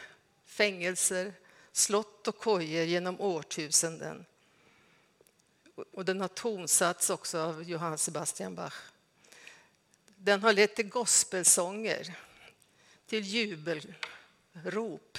fängelser, 0.45 1.33
slott 1.73 2.29
och 2.29 2.39
kojer 2.39 2.85
genom 2.85 3.21
årtusenden. 3.21 4.25
Och 5.93 6.05
den 6.05 6.21
har 6.21 6.29
tonsatts 6.29 7.11
också 7.11 7.39
av 7.39 7.63
Johann 7.63 7.99
Sebastian 7.99 8.55
Bach. 8.55 8.75
Den 10.07 10.43
har 10.43 10.53
lett 10.53 10.77
till 10.77 10.89
gospelsånger, 10.89 12.19
till 13.07 13.25
jubelrop, 13.25 15.19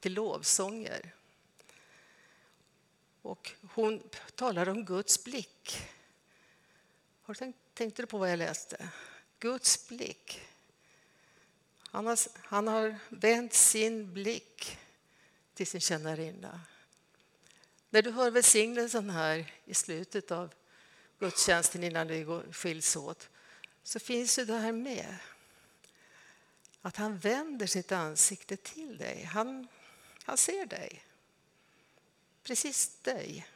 till 0.00 0.14
lovsånger. 0.14 1.14
Och 3.22 3.52
hon 3.74 4.02
talar 4.34 4.68
om 4.68 4.84
Guds 4.84 5.24
blick. 5.24 5.88
Har 7.22 7.34
du 7.34 7.38
tänkt, 7.38 7.58
tänkte 7.74 8.02
du 8.02 8.06
på 8.06 8.18
vad 8.18 8.30
jag 8.30 8.38
läste? 8.38 8.88
Guds 9.38 9.88
blick. 9.88 10.40
Han 11.90 12.06
har, 12.06 12.18
han 12.34 12.68
har 12.68 12.98
vänt 13.08 13.54
sin 13.54 14.12
blick 14.12 14.78
till 15.54 15.66
sin 15.66 15.80
tjänarinna. 15.80 16.60
När 17.90 18.02
du 18.02 18.10
hör 18.10 18.30
välsignelsen 18.30 19.10
här 19.10 19.52
i 19.64 19.74
slutet 19.74 20.30
av 20.30 20.54
gudstjänsten 21.18 21.84
innan 21.84 22.06
vi 22.08 22.42
skiljs 22.52 22.96
åt 22.96 23.28
så 23.82 23.98
finns 23.98 24.38
ju 24.38 24.44
det 24.44 24.56
här 24.56 24.72
med. 24.72 25.16
Att 26.82 26.96
han 26.96 27.18
vänder 27.18 27.66
sitt 27.66 27.92
ansikte 27.92 28.56
till 28.56 28.98
dig. 28.98 29.22
Han, 29.22 29.68
han 30.24 30.36
ser 30.36 30.66
dig. 30.66 31.04
Precis 32.42 32.98
dig. 33.02 33.46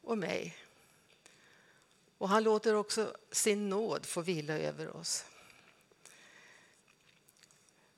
Och 0.00 0.18
mig. 0.18 0.56
Och 2.18 2.28
han 2.28 2.44
låter 2.44 2.74
också 2.74 3.16
sin 3.30 3.68
nåd 3.68 4.06
få 4.06 4.20
vila 4.20 4.54
över 4.54 4.96
oss. 4.96 5.24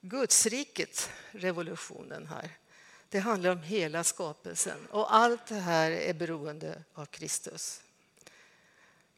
Gudsriket, 0.01 1.11
revolutionen 1.31 2.27
här, 2.27 2.51
det 3.09 3.19
handlar 3.19 3.51
om 3.51 3.63
hela 3.63 4.05
skapelsen 4.05 4.87
och 4.87 5.15
allt 5.15 5.47
det 5.47 5.55
här 5.55 5.91
är 5.91 6.15
beroende 6.15 6.83
av 6.95 7.07
Kristus. 7.07 7.83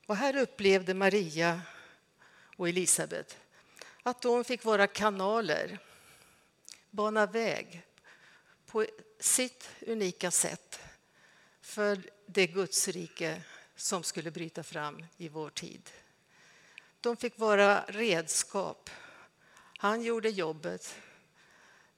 Och 0.06 0.16
här 0.16 0.36
upplevde 0.36 0.94
Maria 0.94 1.62
och 2.56 2.68
Elisabet 2.68 3.38
att 4.02 4.22
de 4.22 4.44
fick 4.44 4.64
vara 4.64 4.86
kanaler, 4.86 5.78
bana 6.90 7.26
väg 7.26 7.82
på 8.66 8.86
sitt 9.20 9.68
unika 9.80 10.30
sätt 10.30 10.80
för 11.60 12.10
det 12.26 12.46
Gudsrike 12.46 13.42
som 13.76 14.02
skulle 14.02 14.30
bryta 14.30 14.62
fram 14.62 15.06
i 15.16 15.28
vår 15.28 15.50
tid. 15.50 15.90
De 17.00 17.16
fick 17.16 17.38
vara 17.38 17.84
redskap. 17.88 18.90
Han 19.78 20.02
gjorde 20.02 20.30
jobbet. 20.30 20.94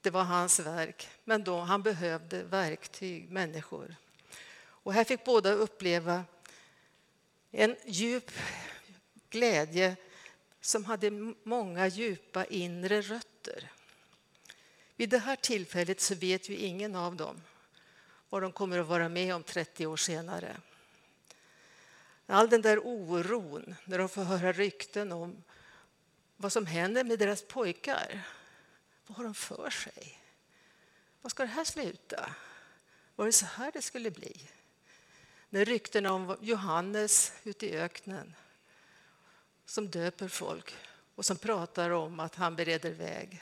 Det 0.01 0.09
var 0.09 0.23
hans 0.23 0.59
verk, 0.59 1.07
men 1.23 1.43
då 1.43 1.59
han 1.59 1.83
behövde 1.83 2.43
verktyg, 2.43 3.31
människor. 3.31 3.95
Och 4.59 4.93
här 4.93 5.03
fick 5.03 5.23
båda 5.23 5.51
uppleva 5.51 6.23
en 7.51 7.75
djup 7.85 8.31
glädje 9.29 9.95
som 10.61 10.85
hade 10.85 11.11
många 11.43 11.87
djupa 11.87 12.45
inre 12.45 13.01
rötter. 13.01 13.71
Vid 14.99 15.09
det 15.09 15.17
här 15.17 15.35
tillfället 15.35 16.01
så 16.01 16.15
vet 16.15 16.49
ju 16.49 16.55
ingen 16.55 16.95
av 16.95 17.15
dem 17.15 17.41
vad 18.29 18.41
de 18.41 18.51
kommer 18.51 18.79
att 18.79 18.87
vara 18.87 19.09
med 19.09 19.35
om 19.35 19.43
30 19.43 19.85
år 19.85 19.97
senare. 19.97 20.57
All 22.25 22.49
den 22.49 22.61
där 22.61 22.79
oron 22.83 23.75
när 23.85 23.97
de 23.97 24.09
får 24.09 24.23
höra 24.23 24.51
rykten 24.51 25.11
om 25.11 25.43
vad 26.37 26.51
som 26.51 26.65
händer 26.65 27.03
med 27.03 27.19
deras 27.19 27.43
pojkar. 27.47 28.21
Vad 29.07 29.17
har 29.17 29.23
de 29.23 29.33
för 29.33 29.69
sig? 29.69 30.19
Vad 31.21 31.31
ska 31.31 31.43
det 31.43 31.49
här 31.49 31.63
sluta? 31.63 32.35
Var 33.15 33.25
det 33.25 33.31
så 33.31 33.45
här 33.45 33.71
det 33.71 33.81
skulle 33.81 34.11
bli? 34.11 34.49
När 35.49 35.65
ryktena 35.65 36.13
om 36.13 36.37
Johannes 36.41 37.33
ute 37.43 37.67
i 37.67 37.77
öknen 37.77 38.35
som 39.65 39.89
döper 39.89 40.27
folk 40.27 40.75
och 41.15 41.25
som 41.25 41.37
pratar 41.37 41.89
om 41.89 42.19
att 42.19 42.35
han 42.35 42.55
bereder 42.55 42.91
väg. 42.91 43.41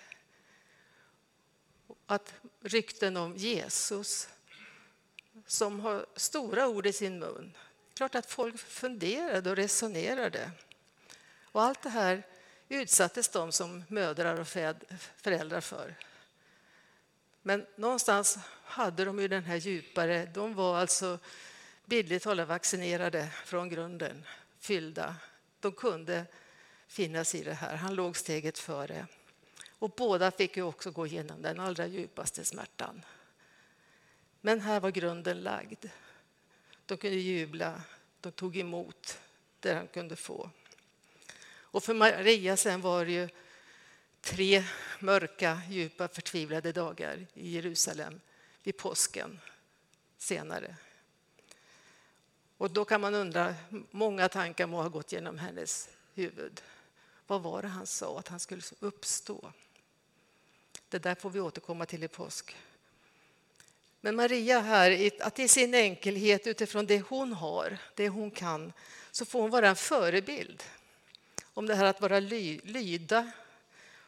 Att 2.08 2.34
rykten 2.62 3.18
om 3.18 3.36
Jesus 3.36 4.30
som 5.46 5.80
har 5.80 6.06
stora 6.16 6.68
ord 6.68 6.86
i 6.86 6.94
sin 6.94 7.20
mun 7.20 7.54
klart 7.98 8.16
att 8.16 8.32
folk 8.32 8.58
funderade 8.58 9.50
och 9.50 9.56
resonerade. 9.56 10.52
Och 11.42 11.62
allt 11.62 11.82
det 11.82 11.90
här 11.90 12.24
utsattes 12.70 13.30
de 13.30 13.52
som 13.52 13.84
mödrar 13.88 14.40
och 14.40 14.48
föräldrar 15.16 15.62
för. 15.62 15.96
Men 17.42 17.66
någonstans 17.76 18.38
hade 18.64 19.06
de 19.06 19.20
ju 19.20 19.28
den 19.28 19.44
här 19.44 19.56
djupare, 19.56 20.26
de 20.26 20.54
var 20.54 20.78
alltså 20.78 21.20
bildligt 21.86 22.24
talat 22.24 22.48
vaccinerade 22.48 23.30
från 23.46 23.70
grunden, 23.70 24.24
fyllda. 24.60 25.16
De 25.60 25.72
kunde 25.72 26.26
finnas 26.88 27.36
i 27.36 27.44
det 27.44 27.54
här. 27.54 27.76
Han 27.76 27.96
låg 27.96 28.18
steget 28.18 28.60
före. 28.60 29.08
Och 29.80 29.90
båda 29.90 30.32
fick 30.32 30.58
ju 30.58 30.64
också 30.64 30.92
gå 30.92 31.08
igenom 31.08 31.42
den 31.42 31.60
allra 31.60 31.88
djupaste 31.88 32.46
smärtan. 32.46 33.02
Men 34.42 34.62
här 34.62 34.80
var 34.80 34.92
grunden 34.92 35.42
lagd. 35.42 35.86
De 36.86 36.98
kunde 36.98 37.18
jubla, 37.18 37.82
de 38.22 38.32
tog 38.32 38.58
emot 38.58 39.20
det 39.60 39.74
han 39.74 39.88
kunde 39.88 40.16
få. 40.16 40.50
Och 41.48 41.84
för 41.84 41.94
Maria 41.94 42.58
sen 42.58 42.82
var 42.82 43.06
det 43.06 43.12
ju 43.12 43.30
tre 44.22 44.64
mörka, 45.00 45.62
djupa, 45.70 46.08
förtvivlade 46.08 46.72
dagar 46.72 47.28
i 47.34 47.50
Jerusalem 47.50 48.20
vid 48.64 48.78
påsken 48.78 49.40
senare. 50.18 50.76
Och 52.58 52.72
då 52.72 52.86
kan 52.86 53.02
man 53.02 53.16
undra, 53.16 53.56
många 53.92 54.30
tankar 54.30 54.68
må 54.68 54.82
ha 54.82 54.90
gått 54.90 55.12
genom 55.12 55.38
hennes 55.38 55.90
huvud. 56.14 56.62
Vad 57.28 57.42
var 57.42 57.62
det 57.62 57.68
han 57.68 57.88
sa 57.88 58.20
att 58.20 58.28
han 58.28 58.40
skulle 58.40 58.62
uppstå? 58.80 59.54
Det 60.90 61.00
där 61.00 61.16
får 61.16 61.30
vi 61.30 61.40
återkomma 61.40 61.86
till 61.86 62.04
i 62.04 62.08
påsk. 62.08 62.56
Men 64.02 64.16
Maria 64.16 64.60
här, 64.60 65.12
att 65.22 65.40
i 65.40 65.48
sin 65.48 65.74
enkelhet 65.76 66.48
utifrån 66.48 66.86
det 66.86 67.00
hon 67.00 67.34
har, 67.34 67.78
det 67.96 68.10
hon 68.10 68.32
kan, 68.32 68.74
så 69.12 69.26
får 69.26 69.42
hon 69.42 69.50
vara 69.50 69.70
en 69.70 69.76
förebild 69.76 70.64
om 71.54 71.66
det 71.66 71.76
här 71.76 71.86
att 71.86 72.02
vara 72.02 72.20
ly, 72.20 72.60
lyda, 72.64 73.32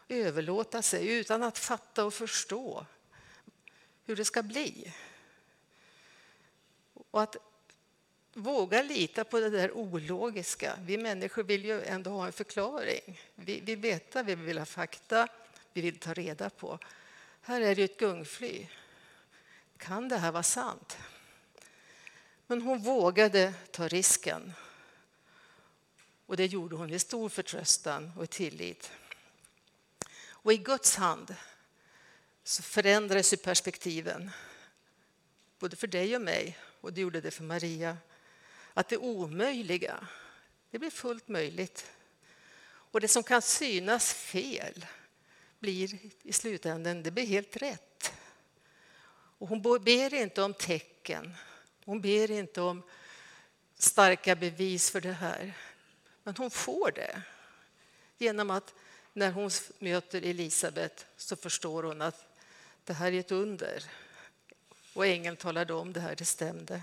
överlåta 0.08 0.82
sig 0.82 1.14
utan 1.14 1.44
att 1.44 1.58
fatta 1.58 2.06
och 2.06 2.14
förstå 2.14 2.86
hur 4.06 4.16
det 4.16 4.26
ska 4.26 4.44
bli. 4.44 4.94
Och 6.94 7.22
att 7.22 7.36
våga 8.34 8.84
lita 8.84 9.24
på 9.24 9.40
det 9.40 9.50
där 9.50 9.72
ologiska. 9.72 10.80
Vi 10.82 10.98
människor 10.98 11.44
vill 11.44 11.66
ju 11.66 11.84
ändå 11.84 12.10
ha 12.10 12.26
en 12.26 12.34
förklaring. 12.34 13.22
Vi 13.36 13.60
vill 13.60 13.80
veta, 13.80 14.24
vi 14.24 14.36
vill 14.36 14.58
ha 14.58 14.66
fakta, 14.66 15.28
vi 15.74 15.82
vill 15.82 16.00
ta 16.00 16.14
reda 16.14 16.50
på. 16.50 16.80
Här 17.42 17.62
är 17.62 17.76
det 17.76 17.84
ett 17.84 18.00
gungfly. 18.00 18.68
Kan 19.78 20.10
det 20.10 20.18
här 20.18 20.32
vara 20.32 20.44
sant? 20.44 20.98
Men 22.48 22.62
hon 22.62 22.80
vågade 22.80 23.54
ta 23.72 23.88
risken. 23.88 24.54
Och 26.26 26.38
det 26.38 26.46
gjorde 26.46 26.76
hon 26.76 26.94
i 26.94 27.00
stor 27.00 27.30
förtröstan 27.30 28.12
och 28.18 28.30
tillit. 28.30 28.92
Och 30.28 30.54
i 30.54 30.58
Guds 30.58 30.96
hand 30.96 31.36
så 32.44 32.64
förändrades 32.64 33.42
perspektiven. 33.44 34.32
Både 35.60 35.76
för 35.76 35.88
dig 35.88 36.16
och 36.16 36.22
mig, 36.22 36.58
och 36.82 36.94
det 36.94 37.02
gjorde 37.02 37.22
det 37.22 37.32
för 37.32 37.44
Maria. 37.44 37.98
Att 38.74 38.90
det 38.90 38.98
omöjliga, 38.98 40.08
det 40.72 40.80
blir 40.80 40.90
fullt 40.90 41.28
möjligt. 41.28 41.92
Och 42.68 43.02
det 43.02 43.08
som 43.08 43.24
kan 43.24 43.42
synas 43.42 44.14
fel 44.14 44.86
blir 45.60 46.00
i 46.24 46.34
slutändan 46.34 47.04
det 47.04 47.12
blir 47.12 47.26
helt 47.26 47.58
rätt. 47.58 48.14
Och 49.38 49.48
hon 49.48 49.62
ber 49.62 50.14
inte 50.14 50.42
om 50.42 50.54
tecken, 50.54 51.36
hon 51.86 52.02
ber 52.02 52.32
inte 52.32 52.62
om 52.62 52.84
starka 53.78 54.36
bevis 54.36 54.92
för 54.92 55.02
det 55.02 55.14
här. 55.14 55.54
Men 56.24 56.36
hon 56.38 56.52
får 56.52 56.92
det 56.92 57.22
genom 58.18 58.50
att 58.50 58.74
när 59.14 59.32
hon 59.32 59.50
möter 59.80 60.22
Elisabet 60.22 61.06
så 61.18 61.36
förstår 61.36 61.84
hon 61.84 62.02
att 62.02 62.26
det 62.84 62.94
här 62.94 63.12
är 63.12 63.20
ett 63.20 63.32
under. 63.32 63.84
Och 64.94 65.06
ängeln 65.06 65.38
talade 65.38 65.74
om 65.74 65.94
det 65.94 66.00
här, 66.00 66.16
det 66.16 66.26
stämde. 66.26 66.82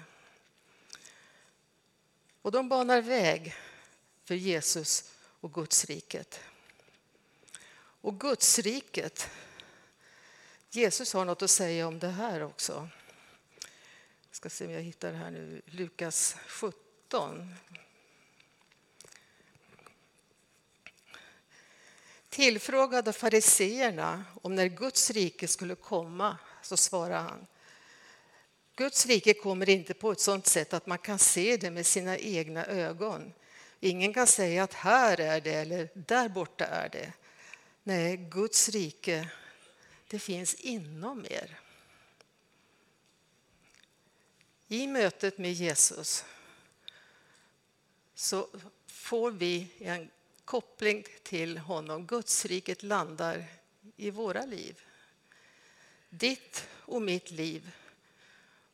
Och 2.42 2.52
de 2.52 2.68
banar 2.68 3.00
väg 3.00 3.54
för 4.24 4.34
Jesus 4.34 5.10
och 5.40 5.54
Guds 5.54 5.84
riket. 5.84 6.40
Och 8.06 8.20
Gudsriket. 8.20 9.30
Jesus 10.70 11.12
har 11.12 11.24
något 11.24 11.42
att 11.42 11.50
säga 11.50 11.86
om 11.86 11.98
det 11.98 12.08
här 12.08 12.42
också. 12.42 12.88
Jag 14.28 14.36
ska 14.36 14.50
se 14.50 14.66
om 14.66 14.72
jag 14.72 14.80
hittar 14.80 15.12
det 15.12 15.18
här 15.18 15.30
nu, 15.30 15.62
Lukas 15.66 16.36
17. 16.46 17.54
Tillfrågade 22.28 23.12
fariseerna 23.12 24.24
om 24.42 24.54
när 24.54 24.66
Guds 24.66 25.10
rike 25.10 25.48
skulle 25.48 25.74
komma 25.74 26.38
så 26.62 26.76
svarade 26.76 27.20
han 27.20 27.46
Guds 28.76 29.06
rike 29.06 29.34
kommer 29.34 29.68
inte 29.68 29.94
på 29.94 30.12
ett 30.12 30.20
sådant 30.20 30.46
sätt 30.46 30.74
att 30.74 30.86
man 30.86 30.98
kan 30.98 31.18
se 31.18 31.56
det 31.56 31.70
med 31.70 31.86
sina 31.86 32.18
egna 32.18 32.66
ögon. 32.66 33.32
Ingen 33.80 34.14
kan 34.14 34.26
säga 34.26 34.62
att 34.64 34.74
här 34.74 35.20
är 35.20 35.40
det 35.40 35.54
eller 35.54 35.88
där 35.94 36.28
borta 36.28 36.66
är 36.66 36.88
det. 36.88 37.12
Nej, 37.88 38.16
Guds 38.16 38.68
rike, 38.68 39.30
det 40.08 40.18
finns 40.18 40.54
inom 40.54 41.26
er. 41.30 41.60
I 44.68 44.86
mötet 44.86 45.38
med 45.38 45.52
Jesus 45.52 46.24
så 48.14 48.48
får 48.86 49.30
vi 49.30 49.68
en 49.78 50.10
koppling 50.44 51.04
till 51.22 51.58
honom. 51.58 52.06
Guds 52.06 52.46
riket 52.46 52.82
landar 52.82 53.44
i 53.96 54.10
våra 54.10 54.44
liv. 54.44 54.80
Ditt 56.10 56.68
och 56.70 57.02
mitt 57.02 57.30
liv 57.30 57.70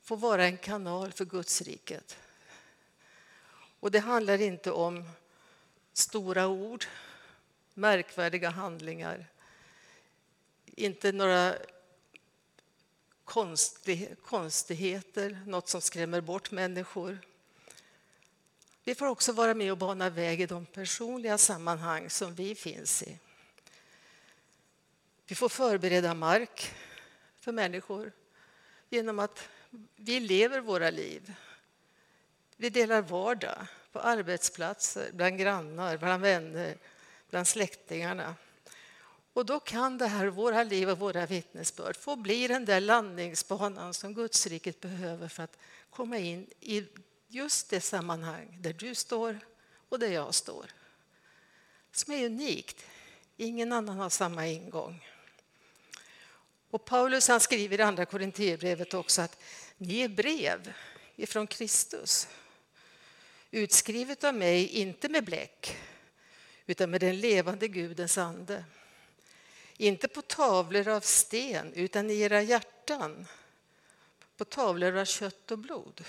får 0.02 0.16
vara 0.16 0.44
en 0.44 0.58
kanal 0.58 1.12
för 1.12 1.24
Guds 1.24 1.62
riket. 1.62 2.16
Och 3.80 3.90
det 3.90 4.00
handlar 4.00 4.40
inte 4.40 4.70
om 4.70 5.08
stora 5.92 6.46
ord, 6.46 6.84
märkvärdiga 7.74 8.50
handlingar, 8.50 9.26
inte 10.66 11.12
några 11.12 11.54
konstigheter, 14.22 15.40
något 15.46 15.68
som 15.68 15.80
skrämmer 15.80 16.20
bort 16.20 16.50
människor. 16.50 17.18
Vi 18.84 18.94
får 18.94 19.06
också 19.06 19.32
vara 19.32 19.54
med 19.54 19.70
och 19.70 19.78
bana 19.78 20.10
väg 20.10 20.40
i 20.40 20.46
de 20.46 20.66
personliga 20.66 21.38
sammanhang 21.38 22.10
som 22.10 22.34
vi 22.34 22.54
finns 22.54 23.02
i. 23.02 23.18
Vi 25.26 25.34
får 25.34 25.48
förbereda 25.48 26.14
mark 26.14 26.74
för 27.40 27.52
människor 27.52 28.12
genom 28.90 29.18
att 29.18 29.48
vi 29.96 30.20
lever 30.20 30.60
våra 30.60 30.90
liv. 30.90 31.34
Vi 32.56 32.70
delar 32.70 33.02
vardag 33.02 33.66
på 33.92 34.00
arbetsplatser, 34.00 35.10
bland 35.12 35.38
grannar, 35.38 35.96
bland 35.96 36.22
vänner, 36.22 36.76
bland 37.32 37.48
släktingarna. 37.48 38.34
Och 39.32 39.46
då 39.46 39.60
kan 39.60 39.98
det 39.98 40.06
här, 40.06 40.26
våra 40.26 40.62
liv 40.62 40.90
och 40.90 40.98
våra 40.98 41.26
vittnesbörd 41.26 41.96
få 41.96 42.16
bli 42.16 42.48
den 42.48 42.64
där 42.64 42.80
landningsbanan 42.80 43.94
som 43.94 44.14
Gudsriket 44.14 44.80
behöver 44.80 45.28
för 45.28 45.42
att 45.42 45.58
komma 45.90 46.18
in 46.18 46.46
i 46.60 46.86
just 47.28 47.70
det 47.70 47.80
sammanhang 47.80 48.58
där 48.60 48.72
du 48.72 48.94
står 48.94 49.40
och 49.88 49.98
där 49.98 50.08
jag 50.08 50.34
står. 50.34 50.66
Som 51.92 52.14
är 52.14 52.26
unikt. 52.26 52.84
Ingen 53.36 53.72
annan 53.72 53.98
har 53.98 54.10
samma 54.10 54.46
ingång. 54.46 55.08
Och 56.70 56.84
Paulus 56.84 57.28
han 57.28 57.40
skriver 57.40 57.80
i 57.80 57.82
Andra 57.82 58.04
Korinthierbrevet 58.04 58.94
också 58.94 59.22
att 59.22 59.42
ni 59.76 60.00
är 60.00 60.08
brev 60.08 60.72
ifrån 61.16 61.46
Kristus 61.46 62.28
utskrivet 63.50 64.24
av 64.24 64.34
mig, 64.34 64.68
inte 64.68 65.08
med 65.08 65.24
bläck 65.24 65.76
utan 66.66 66.90
med 66.90 67.00
den 67.00 67.20
levande 67.20 67.68
Gudens 67.68 68.18
ande. 68.18 68.64
Inte 69.76 70.08
på 70.08 70.22
tavlor 70.22 70.88
av 70.88 71.00
sten, 71.00 71.72
utan 71.72 72.10
i 72.10 72.20
era 72.20 72.42
hjärtan 72.42 73.26
på 74.36 74.44
tavlor 74.44 74.96
av 74.96 75.04
kött 75.04 75.50
och 75.50 75.58
blod. 75.58 76.04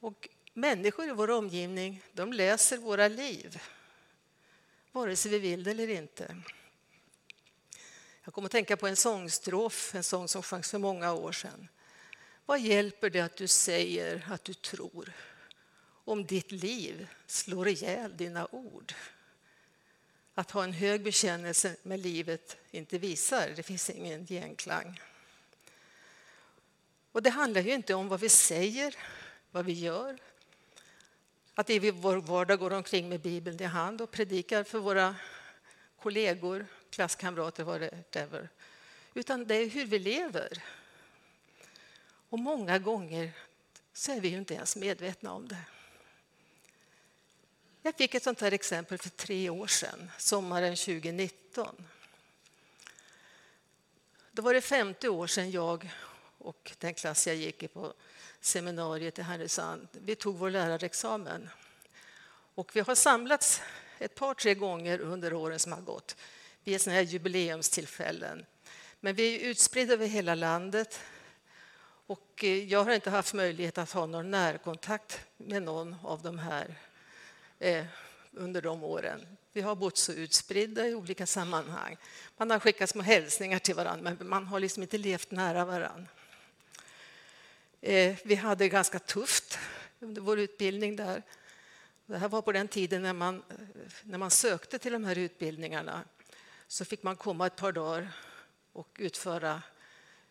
Och 0.00 0.28
människor 0.52 1.08
i 1.08 1.12
vår 1.12 1.30
omgivning 1.30 2.02
de 2.12 2.32
läser 2.32 2.76
våra 2.76 3.08
liv, 3.08 3.60
vare 4.92 5.16
sig 5.16 5.30
vi 5.30 5.38
vill 5.38 5.64
det 5.64 5.70
eller 5.70 5.90
inte. 5.90 6.36
Jag 8.24 8.34
kommer 8.34 8.46
att 8.46 8.52
tänka 8.52 8.76
på 8.76 8.86
en 8.86 8.96
sångstrof, 8.96 9.94
en 9.94 10.04
sång 10.04 10.28
som 10.28 10.42
sjöngs 10.42 10.70
för 10.70 10.78
många 10.78 11.12
år 11.12 11.32
sedan. 11.32 11.68
Vad 12.46 12.60
hjälper 12.60 13.10
det 13.10 13.20
att 13.20 13.36
du 13.36 13.46
säger 13.46 14.26
att 14.30 14.44
du 14.44 14.54
tror 14.54 15.12
om 16.04 16.26
ditt 16.26 16.52
liv 16.52 17.08
slår 17.26 17.68
ihjäl 17.68 18.16
dina 18.16 18.48
ord? 18.50 18.94
Att 20.34 20.50
ha 20.50 20.64
en 20.64 20.72
hög 20.72 21.02
bekännelse 21.02 21.76
med 21.82 22.00
livet 22.00 22.56
inte 22.70 22.98
visar, 22.98 23.52
det 23.56 23.62
finns 23.62 23.90
ingen 23.90 24.26
genklang. 24.26 25.00
Och 27.12 27.22
det 27.22 27.30
handlar 27.30 27.60
ju 27.60 27.74
inte 27.74 27.94
om 27.94 28.08
vad 28.08 28.20
vi 28.20 28.28
säger, 28.28 28.96
vad 29.50 29.64
vi 29.64 29.72
gör. 29.72 30.18
Att 31.54 31.70
vi 31.70 31.74
i 31.74 31.90
vår 31.90 32.16
vardag 32.16 32.58
går 32.58 32.72
omkring 32.72 33.08
med 33.08 33.20
Bibeln 33.20 33.62
i 33.62 33.64
hand 33.64 34.00
och 34.00 34.10
predikar 34.10 34.64
för 34.64 34.78
våra 34.78 35.16
kollegor, 36.00 36.66
klasskamrater, 36.90 37.64
whatever. 37.64 38.48
Utan 39.14 39.46
det 39.46 39.54
är 39.54 39.70
hur 39.70 39.86
vi 39.86 39.98
lever. 39.98 40.62
Och 42.28 42.38
många 42.38 42.78
gånger 42.78 43.32
så 43.92 44.12
är 44.12 44.20
vi 44.20 44.28
ju 44.28 44.38
inte 44.38 44.54
ens 44.54 44.76
medvetna 44.76 45.32
om 45.32 45.48
det. 45.48 45.64
Jag 47.84 47.94
fick 47.96 48.14
ett 48.14 48.22
sånt 48.22 48.40
här 48.40 48.52
exempel 48.52 48.98
för 48.98 49.08
tre 49.08 49.50
år 49.50 49.66
sedan, 49.66 50.10
sommaren 50.18 50.76
2019. 50.76 51.84
Då 54.32 54.42
var 54.42 54.54
det 54.54 54.60
50 54.60 55.08
år 55.08 55.26
sedan 55.26 55.50
jag 55.50 55.92
och 56.38 56.72
den 56.78 56.94
klass 56.94 57.26
jag 57.26 57.36
gick 57.36 57.62
i 57.62 57.68
på 57.68 57.94
seminariet 58.40 59.18
i 59.18 59.22
Härnösand, 59.22 59.88
vi 59.92 60.14
tog 60.14 60.38
vår 60.38 60.50
lärarexamen. 60.50 61.48
Och 62.54 62.76
vi 62.76 62.80
har 62.80 62.94
samlats 62.94 63.62
ett 63.98 64.14
par, 64.14 64.34
tre 64.34 64.54
gånger 64.54 65.00
under 65.00 65.34
åren 65.34 65.58
som 65.58 65.72
har 65.72 65.80
gått 65.80 66.16
vid 66.64 66.80
sådana 66.80 66.96
här 66.96 67.06
jubileumstillfällen. 67.06 68.46
Men 69.00 69.14
vi 69.14 69.36
är 69.36 69.50
utspridda 69.50 69.92
över 69.92 70.06
hela 70.06 70.34
landet 70.34 71.00
och 72.06 72.44
eh, 72.44 72.64
jag 72.64 72.84
har 72.84 72.92
inte 72.92 73.10
haft 73.10 73.34
möjlighet 73.34 73.78
att 73.78 73.92
ha 73.92 74.06
någon 74.06 74.30
närkontakt 74.30 75.20
med 75.36 75.62
någon 75.62 75.96
av 76.02 76.22
de 76.22 76.38
här 76.38 76.74
eh, 77.62 77.84
under 78.32 78.62
de 78.62 78.84
åren. 78.84 79.26
Vi 79.52 79.60
har 79.60 79.76
bott 79.76 79.96
så 79.96 80.12
utspridda 80.12 80.88
i 80.88 80.94
olika 80.94 81.26
sammanhang. 81.26 81.96
Man 82.36 82.50
har 82.50 82.58
skickat 82.58 82.90
små 82.90 83.02
hälsningar 83.02 83.58
till 83.58 83.74
varandra, 83.74 84.16
men 84.18 84.28
man 84.28 84.46
har 84.46 84.60
liksom 84.60 84.82
inte 84.82 84.98
levt 84.98 85.30
nära 85.30 85.64
varandra. 85.64 86.06
Eh, 87.80 88.16
vi 88.24 88.34
hade 88.34 88.64
det 88.64 88.68
ganska 88.68 88.98
tufft 88.98 89.58
under 90.00 90.22
vår 90.22 90.38
utbildning 90.38 90.96
där. 90.96 91.22
Det 92.06 92.18
här 92.18 92.28
var 92.28 92.42
på 92.42 92.52
den 92.52 92.68
tiden 92.68 93.02
när 93.02 93.12
man, 93.12 93.42
när 94.02 94.18
man 94.18 94.30
sökte 94.30 94.78
till 94.78 94.92
de 94.92 95.04
här 95.04 95.18
utbildningarna. 95.18 96.04
Så 96.68 96.84
fick 96.84 97.02
man 97.02 97.16
komma 97.16 97.46
ett 97.46 97.56
par 97.56 97.72
dagar 97.72 98.08
och 98.72 98.96
utföra, 98.98 99.62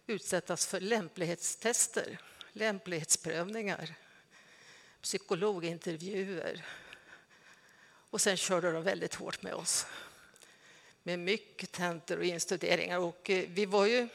utsättas 0.08 0.68
för 0.68 0.80
lämplighetstester, 0.80 2.20
lämplighetsprövningar, 2.54 3.96
psykologintervjuer. 5.02 6.66
Och 8.12 8.22
sen 8.22 8.38
körde 8.38 8.72
de 8.72 8.84
väldigt 8.84 9.16
hårt 9.16 9.42
med 9.42 9.54
oss 9.54 9.86
med 11.04 11.20
mycket 11.20 11.72
tentor 11.72 12.18
och 12.18 12.26
instuderingar. 12.26 13.00
Och 13.00 13.30
eh, 13.30 13.46
vi 13.50 13.66
var 13.66 13.86
ju 13.86 14.10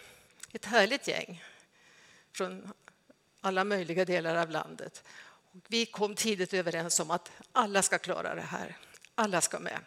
ett 0.53 0.65
härligt 0.65 1.09
gäng 1.09 1.45
från 2.33 2.73
alla 3.41 3.65
möjliga 3.65 4.05
delar 4.05 4.37
av 4.37 4.51
landet. 4.51 5.05
Och 5.53 5.61
vi 5.69 5.87
kom 5.87 6.15
tidigt 6.15 6.55
överens 6.55 7.01
om 7.01 7.11
att 7.11 7.31
alla 7.53 7.83
ska 7.83 7.99
klara 7.99 8.35
det 8.35 8.41
här. 8.41 8.77
Alla 9.15 9.41
ska 9.41 9.59
med. 9.59 9.79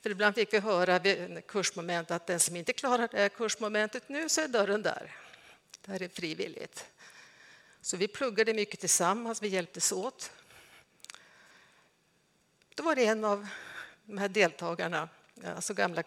För 0.00 0.10
ibland 0.10 0.34
fick 0.34 0.52
vi 0.52 0.58
höra 0.58 0.98
vid 0.98 1.46
kursmoment 1.46 2.10
att 2.10 2.26
den 2.26 2.40
som 2.40 2.56
inte 2.56 2.72
klarar 2.72 3.08
det 3.12 3.18
här 3.18 3.28
kursmomentet 3.28 4.08
nu 4.08 4.28
så 4.28 4.40
är 4.40 4.48
dörren 4.48 4.82
där. 4.82 5.16
Det 5.80 5.92
här 5.92 6.02
är 6.02 6.08
frivilligt. 6.08 6.86
Så 7.80 7.96
vi 7.96 8.08
pluggade 8.08 8.54
mycket 8.54 8.80
tillsammans, 8.80 9.42
vi 9.42 9.48
hjälptes 9.48 9.92
åt. 9.92 10.32
Då 12.74 12.82
var 12.82 12.96
det 12.96 13.06
en 13.06 13.24
av 13.24 13.48
de 14.04 14.18
här 14.18 14.28
deltagarna, 14.28 15.08
eh, 15.42 15.56
alltså 15.56 15.74
gamla 15.74 16.02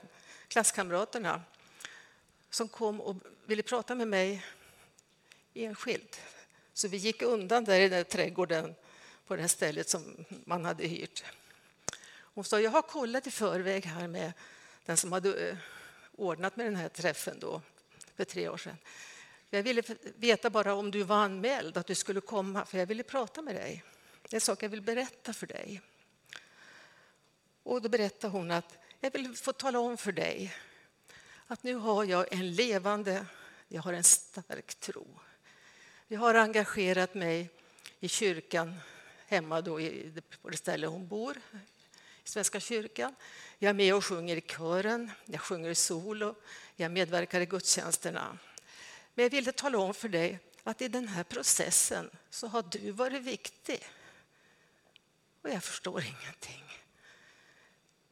klasskamraterna 0.48 1.42
som 2.50 2.68
kom 2.68 3.02
och 3.02 3.16
ville 3.46 3.64
prata 3.64 3.96
med 3.96 4.08
mig 4.08 4.46
enskilt. 5.54 6.22
Så 6.74 6.88
vi 6.88 6.98
gick 6.98 7.22
undan 7.22 7.64
där 7.64 7.80
i 7.80 7.90
den 7.90 8.06
trädgården 8.06 8.76
på 9.28 9.36
det 9.36 9.42
här 9.42 9.48
stället 9.48 9.90
som 9.90 10.26
man 10.46 10.66
hade 10.66 10.88
hyrt. 10.88 11.24
Hon 12.12 12.44
sa, 12.44 12.60
jag 12.60 12.72
har 12.72 12.82
kollat 12.82 13.28
i 13.28 13.32
förväg 13.32 13.86
här 13.86 14.08
med 14.08 14.34
den 14.86 14.98
som 14.98 15.12
hade 15.12 15.50
eh, 15.50 15.58
ordnat 16.16 16.56
med 16.56 16.66
den 16.66 16.76
här 16.76 16.90
träffen 16.90 17.40
då, 17.40 17.62
för 18.16 18.26
tre 18.26 18.50
år 18.50 18.58
sedan. 18.58 18.78
Jag 19.50 19.64
ville 19.64 19.84
veta 20.16 20.50
bara 20.50 20.74
om 20.74 20.92
du 20.92 21.04
var 21.04 21.16
anmäld, 21.16 21.78
att 21.78 21.88
du 21.88 21.96
skulle 21.96 22.22
komma, 22.22 22.66
för 22.66 22.78
jag 22.78 22.86
ville 22.86 23.04
prata 23.04 23.42
med 23.42 23.56
dig. 23.56 23.84
Det 24.22 24.34
är 24.34 24.36
en 24.36 24.42
sak 24.42 24.64
jag 24.64 24.70
vill 24.70 24.82
berätta 24.82 25.34
för 25.34 25.48
dig. 25.48 25.82
Och 27.66 27.82
då 27.82 27.90
berättade 27.90 28.32
hon 28.32 28.52
att 28.52 28.78
jag 29.00 29.12
vill 29.12 29.36
få 29.36 29.54
tala 29.54 29.80
om 29.80 29.98
för 29.98 30.12
dig 30.12 30.56
att 31.48 31.64
nu 31.64 31.76
har 31.76 32.04
jag 32.04 32.34
en 32.34 32.52
levande, 32.52 33.26
jag 33.68 33.82
har 33.82 33.94
en 33.94 34.04
stark 34.04 34.76
tro. 34.76 35.08
Jag 36.08 36.20
har 36.20 36.36
engagerat 36.36 37.14
mig 37.14 37.50
i 38.00 38.08
kyrkan 38.08 38.76
hemma 39.28 39.62
då 39.62 39.80
på 40.42 40.50
det 40.50 40.58
ställe 40.58 40.88
hon 40.88 41.08
bor, 41.08 41.38
i 42.24 42.30
Svenska 42.30 42.60
kyrkan. 42.60 43.16
Jag 43.60 43.70
är 43.70 43.74
med 43.74 43.96
och 43.96 44.06
sjunger 44.06 44.38
i 44.38 44.42
kören, 44.42 45.12
jag 45.26 45.42
sjunger 45.42 45.70
i 45.70 45.76
solo, 45.76 46.36
jag 46.76 46.92
medverkar 46.92 47.42
i 47.42 47.46
gudstjänsterna. 47.46 48.38
Men 49.14 49.24
jag 49.24 49.30
ville 49.30 49.52
tala 49.52 49.78
om 49.78 49.94
för 49.94 50.10
dig 50.10 50.40
att 50.64 50.82
i 50.82 50.88
den 50.88 51.08
här 51.08 51.24
processen 51.24 52.10
så 52.30 52.48
har 52.48 52.64
du 52.72 52.92
varit 52.92 53.22
viktig. 53.22 53.88
Och 55.42 55.50
jag 55.50 55.64
förstår 55.64 56.04
ingenting. 56.04 56.65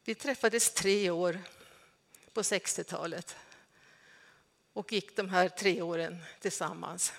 Vi 0.06 0.16
träffades 0.16 0.74
tre 0.74 1.10
år 1.10 1.39
på 2.34 2.42
60-talet 2.42 3.36
och 4.74 4.94
gick 4.94 5.16
de 5.16 5.30
här 5.30 5.50
tre 5.50 5.82
åren 5.82 6.24
tillsammans. 6.39 7.13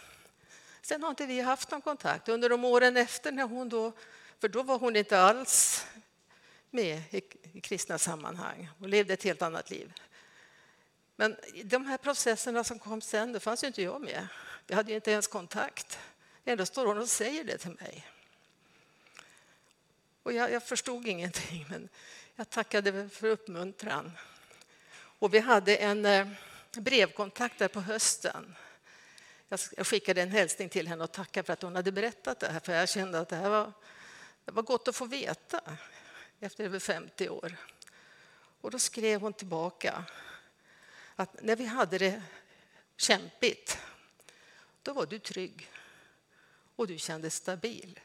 Sen 0.82 1.02
har 1.02 1.10
inte 1.10 1.26
vi 1.26 1.40
haft 1.40 1.70
någon 1.70 1.80
kontakt. 1.80 2.28
Under 2.28 2.48
de 2.48 2.64
åren 2.64 2.96
efter, 2.96 3.32
när 3.32 3.42
hon 3.42 3.68
då, 3.68 3.92
för 4.40 4.48
då 4.48 4.62
var 4.62 4.78
hon 4.78 4.96
inte 4.96 5.20
alls 5.20 5.86
med 6.70 7.02
i, 7.10 7.20
kristna 7.60 7.98
sammanhang. 7.98 8.70
Hon 8.78 8.90
levde 8.90 9.14
ett 9.14 9.22
helt 9.22 9.42
annat 9.42 9.70
liv. 9.70 9.92
Men 11.16 11.36
de 11.64 11.86
här 11.86 11.96
processerna 11.96 12.64
som 12.64 12.78
kom 12.78 13.00
sen, 13.00 13.32
då 13.32 13.40
fanns 13.40 13.62
ju 13.64 13.66
inte 13.66 13.82
jag 13.82 14.00
med. 14.00 14.26
Vi 14.66 14.74
hade 14.74 14.90
ju 14.90 14.96
inte 14.96 15.10
ens 15.10 15.26
kontakt. 15.26 15.98
Ändå 16.44 16.66
står 16.66 16.86
hon 16.86 16.98
och 16.98 17.08
säger 17.08 17.44
det 17.44 17.58
till 17.58 17.76
mig. 17.80 18.06
Och 20.22 20.32
jag, 20.32 20.52
jag 20.52 20.62
förstod 20.62 21.06
ingenting, 21.06 21.66
men 21.70 21.88
jag 22.36 22.50
tackade 22.50 23.08
för 23.08 23.26
uppmuntran. 23.26 24.12
Och 24.96 25.34
vi 25.34 25.38
hade 25.38 25.76
en 25.76 26.06
eh, 26.06 26.28
brevkontakt 26.72 27.58
där 27.58 27.68
på 27.68 27.80
hösten. 27.80 28.54
Jag 29.48 29.86
skickade 29.86 30.22
en 30.22 30.30
hälsning 30.30 30.68
till 30.68 30.88
henne 30.88 31.04
och 31.04 31.12
tackade 31.12 31.46
för 31.46 31.52
att 31.52 31.62
hon 31.62 31.76
hade 31.76 31.92
berättat 31.92 32.40
det 32.40 32.48
här, 32.48 32.60
för 32.60 32.72
jag 32.72 32.88
kände 32.88 33.20
att 33.20 33.28
det 33.28 33.36
här 33.36 33.50
var, 33.50 33.72
det 34.44 34.52
var 34.52 34.62
gott 34.62 34.88
att 34.88 34.96
få 34.96 35.04
veta 35.04 35.60
efter 36.40 36.64
över 36.64 36.78
50 36.78 37.28
år. 37.28 37.56
Och 38.60 38.70
då 38.70 38.78
skrev 38.78 39.20
hon 39.20 39.32
tillbaka 39.32 40.04
att 41.16 41.42
när 41.42 41.56
vi 41.56 41.66
hade 41.66 41.98
det 41.98 42.22
kämpigt, 42.96 43.78
då 44.82 44.92
var 44.92 45.06
du 45.06 45.18
trygg 45.18 45.70
och 46.76 46.86
du 46.86 46.98
kändes 46.98 47.34
stabil. 47.34 48.00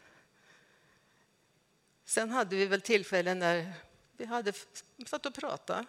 Sen 2.06 2.30
hade 2.30 2.56
vi 2.56 2.66
väl 2.66 2.82
tillfällen 2.82 3.40
när 3.40 3.74
vi 4.20 4.26
hade 4.26 4.54
satt 5.06 5.26
och 5.26 5.34
pratat. 5.34 5.86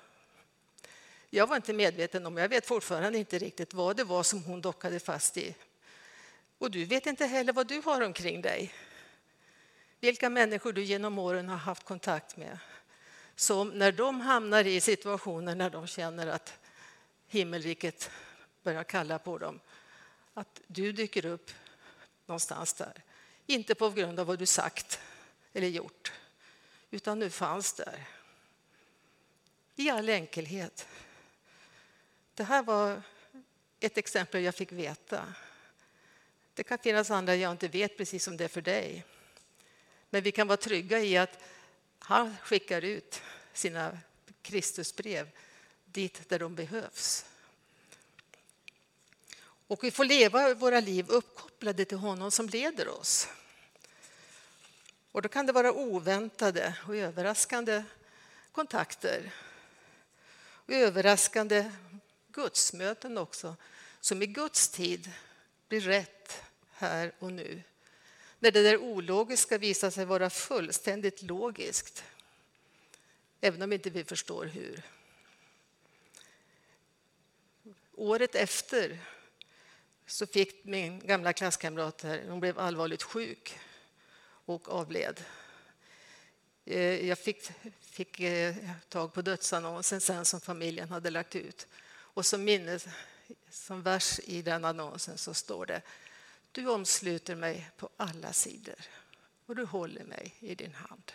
Jag 1.30 1.46
var 1.46 1.56
inte 1.56 1.72
medveten 1.72 2.26
om, 2.26 2.36
jag 2.36 2.48
vet 2.48 2.66
fortfarande 2.66 3.18
inte 3.18 3.38
riktigt 3.38 3.74
vad 3.74 3.96
det 3.96 4.04
var 4.04 4.22
som 4.22 4.44
hon 4.44 4.60
dockade 4.60 5.00
fast 5.00 5.36
i. 5.36 5.54
Och 6.58 6.70
du 6.70 6.84
vet 6.84 7.06
inte 7.06 7.26
heller 7.26 7.52
vad 7.52 7.66
du 7.66 7.80
har 7.84 8.00
omkring 8.00 8.42
dig. 8.42 8.74
Vilka 10.00 10.30
människor 10.30 10.72
du 10.72 10.82
genom 10.82 11.18
åren 11.18 11.48
har 11.48 11.56
haft 11.56 11.84
kontakt 11.84 12.36
med. 12.36 12.58
Som 13.36 13.68
när 13.68 13.92
de 13.92 14.20
hamnar 14.20 14.64
i 14.64 14.80
situationer 14.80 15.54
när 15.54 15.70
de 15.70 15.86
känner 15.86 16.26
att 16.26 16.58
himmelriket 17.28 18.10
börjar 18.62 18.84
kalla 18.84 19.18
på 19.18 19.38
dem, 19.38 19.60
att 20.34 20.60
du 20.66 20.92
dyker 20.92 21.26
upp 21.26 21.50
någonstans 22.26 22.74
där. 22.74 23.02
Inte 23.46 23.74
på 23.74 23.90
grund 23.90 24.20
av 24.20 24.26
vad 24.26 24.38
du 24.38 24.46
sagt 24.46 25.00
eller 25.52 25.68
gjort, 25.68 26.12
utan 26.90 27.20
du 27.20 27.30
fanns 27.30 27.72
där. 27.72 28.06
I 29.80 29.90
all 29.90 30.08
enkelhet. 30.08 30.88
Det 32.34 32.44
här 32.44 32.62
var 32.62 33.02
ett 33.80 33.98
exempel 33.98 34.42
jag 34.42 34.54
fick 34.54 34.72
veta. 34.72 35.34
Det 36.54 36.64
kan 36.64 36.78
finnas 36.78 37.10
andra 37.10 37.34
jag 37.34 37.50
inte 37.50 37.68
vet, 37.68 37.96
precis 37.96 38.24
som 38.24 38.36
det 38.36 38.44
är 38.44 38.48
för 38.48 38.60
dig. 38.60 39.04
Men 40.10 40.22
vi 40.22 40.32
kan 40.32 40.48
vara 40.48 40.56
trygga 40.56 41.00
i 41.00 41.16
att 41.16 41.42
han 41.98 42.36
skickar 42.42 42.84
ut 42.84 43.22
sina 43.52 43.98
Kristusbrev 44.42 45.28
dit 45.84 46.28
där 46.28 46.38
de 46.38 46.54
behövs. 46.54 47.24
Och 49.66 49.84
vi 49.84 49.90
får 49.90 50.04
leva 50.04 50.54
våra 50.54 50.80
liv 50.80 51.06
uppkopplade 51.08 51.84
till 51.84 51.98
honom 51.98 52.30
som 52.30 52.48
leder 52.48 52.88
oss. 52.88 53.28
Och 55.12 55.22
då 55.22 55.28
kan 55.28 55.46
det 55.46 55.52
vara 55.52 55.72
oväntade 55.72 56.74
och 56.86 56.96
överraskande 56.96 57.84
kontakter. 58.52 59.32
Överraskande 60.72 61.70
gudsmöten 62.28 63.18
också, 63.18 63.56
som 64.00 64.22
i 64.22 64.26
Guds 64.26 64.68
tid 64.68 65.12
blir 65.68 65.80
rätt 65.80 66.42
här 66.70 67.12
och 67.18 67.32
nu. 67.32 67.62
När 68.38 68.50
det 68.50 68.62
där 68.62 68.76
ologiska 68.76 69.58
visar 69.58 69.90
sig 69.90 70.04
vara 70.04 70.30
fullständigt 70.30 71.22
logiskt, 71.22 72.04
även 73.40 73.62
om 73.62 73.72
inte 73.72 73.90
vi 73.90 74.04
förstår 74.04 74.44
hur. 74.44 74.82
Året 77.94 78.34
efter 78.34 78.98
så 80.06 80.26
fick 80.26 80.64
min 80.64 81.06
gamla 81.06 81.32
klasskamrat, 81.32 82.02
hon 82.02 82.40
blev 82.40 82.58
allvarligt 82.58 83.02
sjuk 83.02 83.58
och 84.44 84.68
avled. 84.68 85.24
Eh, 86.70 87.08
jag 87.08 87.18
fick, 87.18 87.50
fick 87.80 88.20
eh, 88.20 88.54
tag 88.88 89.12
på 89.12 89.22
dödsannonsen 89.22 90.00
sen 90.00 90.24
som 90.24 90.40
familjen 90.40 90.88
hade 90.88 91.10
lagt 91.10 91.36
ut. 91.36 91.66
Och 91.90 92.26
som 92.26 92.44
minne, 92.44 92.78
som 93.50 93.82
vers 93.82 94.20
i 94.24 94.42
den 94.42 94.64
annonsen 94.64 95.18
så 95.18 95.34
står 95.34 95.66
det 95.66 95.82
Du 96.52 96.66
omsluter 96.66 97.34
mig 97.34 97.70
på 97.76 97.88
alla 97.96 98.32
sidor 98.32 98.74
och 99.46 99.56
du 99.56 99.64
håller 99.64 100.04
mig 100.04 100.34
i 100.40 100.54
din 100.54 100.74
hand. 100.74 101.12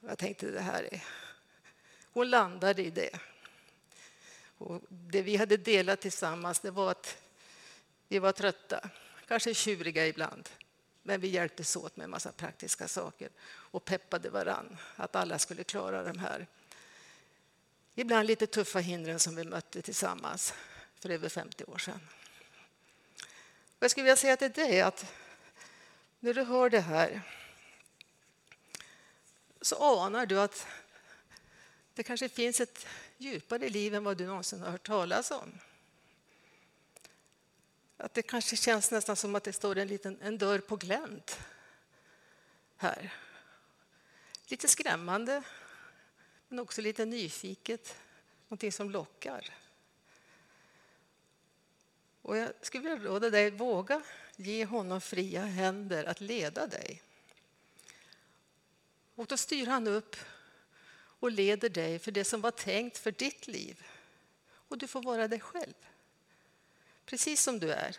Jag 0.00 0.18
tänkte 0.18 0.50
det 0.50 0.60
här 0.60 0.94
är... 0.94 1.04
Hon 2.12 2.30
landade 2.30 2.82
i 2.82 2.90
det. 2.90 3.18
Och 4.58 4.82
det 4.88 5.22
vi 5.22 5.36
hade 5.36 5.56
delat 5.56 6.00
tillsammans 6.00 6.60
det 6.60 6.70
var 6.70 6.90
att 6.90 7.16
vi 8.08 8.18
var 8.18 8.32
trötta, 8.32 8.90
kanske 9.28 9.54
tjuriga 9.54 10.06
ibland. 10.06 10.48
Men 11.02 11.20
vi 11.20 11.28
hjälptes 11.28 11.76
åt 11.76 11.96
med 11.96 12.04
en 12.04 12.10
massa 12.10 12.32
praktiska 12.32 12.88
saker 12.88 13.30
och 13.44 13.84
peppade 13.84 14.30
varann 14.30 14.76
att 14.96 15.16
alla 15.16 15.38
skulle 15.38 15.64
klara 15.64 16.02
de 16.02 16.18
här 16.18 16.46
ibland 17.94 18.26
lite 18.26 18.46
tuffa 18.46 18.78
hindren 18.78 19.18
som 19.18 19.36
vi 19.36 19.44
mötte 19.44 19.82
tillsammans 19.82 20.54
för 21.00 21.10
över 21.10 21.28
50 21.28 21.64
år 21.64 21.78
sedan. 21.78 22.00
Och 23.78 23.82
jag 23.82 23.90
skulle 23.90 24.04
vilja 24.04 24.16
säga 24.16 24.36
till 24.36 24.52
dig 24.52 24.80
att 24.80 25.06
när 26.20 26.34
du 26.34 26.42
hör 26.42 26.70
det 26.70 26.80
här 26.80 27.22
så 29.60 30.00
anar 30.00 30.26
du 30.26 30.40
att 30.40 30.66
det 31.94 32.02
kanske 32.02 32.28
finns 32.28 32.60
ett 32.60 32.86
djupare 33.18 33.68
liv 33.68 33.94
än 33.94 34.04
vad 34.04 34.16
du 34.16 34.26
någonsin 34.26 34.60
har 34.60 34.70
hört 34.70 34.86
talas 34.86 35.30
om. 35.30 35.58
Att 38.02 38.14
det 38.14 38.22
kanske 38.22 38.56
känns 38.56 38.90
nästan 38.90 39.16
som 39.16 39.34
att 39.34 39.44
det 39.44 39.52
står 39.52 39.78
en, 39.78 39.88
liten, 39.88 40.18
en 40.22 40.38
dörr 40.38 40.58
på 40.58 40.76
glänt 40.76 41.38
här. 42.76 43.14
Lite 44.46 44.68
skrämmande, 44.68 45.42
men 46.48 46.58
också 46.58 46.80
lite 46.80 47.04
nyfiket. 47.04 47.96
Någonting 48.48 48.72
som 48.72 48.90
lockar. 48.90 49.50
Och 52.22 52.36
jag 52.36 52.52
skulle 52.60 52.82
vilja 52.82 53.08
råda 53.08 53.30
dig, 53.30 53.50
våga 53.50 54.02
ge 54.36 54.64
honom 54.64 55.00
fria 55.00 55.44
händer 55.44 56.04
att 56.04 56.20
leda 56.20 56.66
dig. 56.66 57.02
Och 59.14 59.26
då 59.26 59.36
styr 59.36 59.66
han 59.66 59.86
upp 59.86 60.16
och 60.94 61.30
leder 61.30 61.68
dig 61.68 61.98
för 61.98 62.10
det 62.10 62.24
som 62.24 62.40
var 62.40 62.50
tänkt 62.50 62.98
för 62.98 63.12
ditt 63.12 63.46
liv. 63.46 63.86
Och 64.68 64.78
du 64.78 64.86
får 64.86 65.02
vara 65.02 65.28
dig 65.28 65.40
själv, 65.40 65.74
precis 67.06 67.42
som 67.42 67.58
du 67.58 67.72
är. 67.72 67.96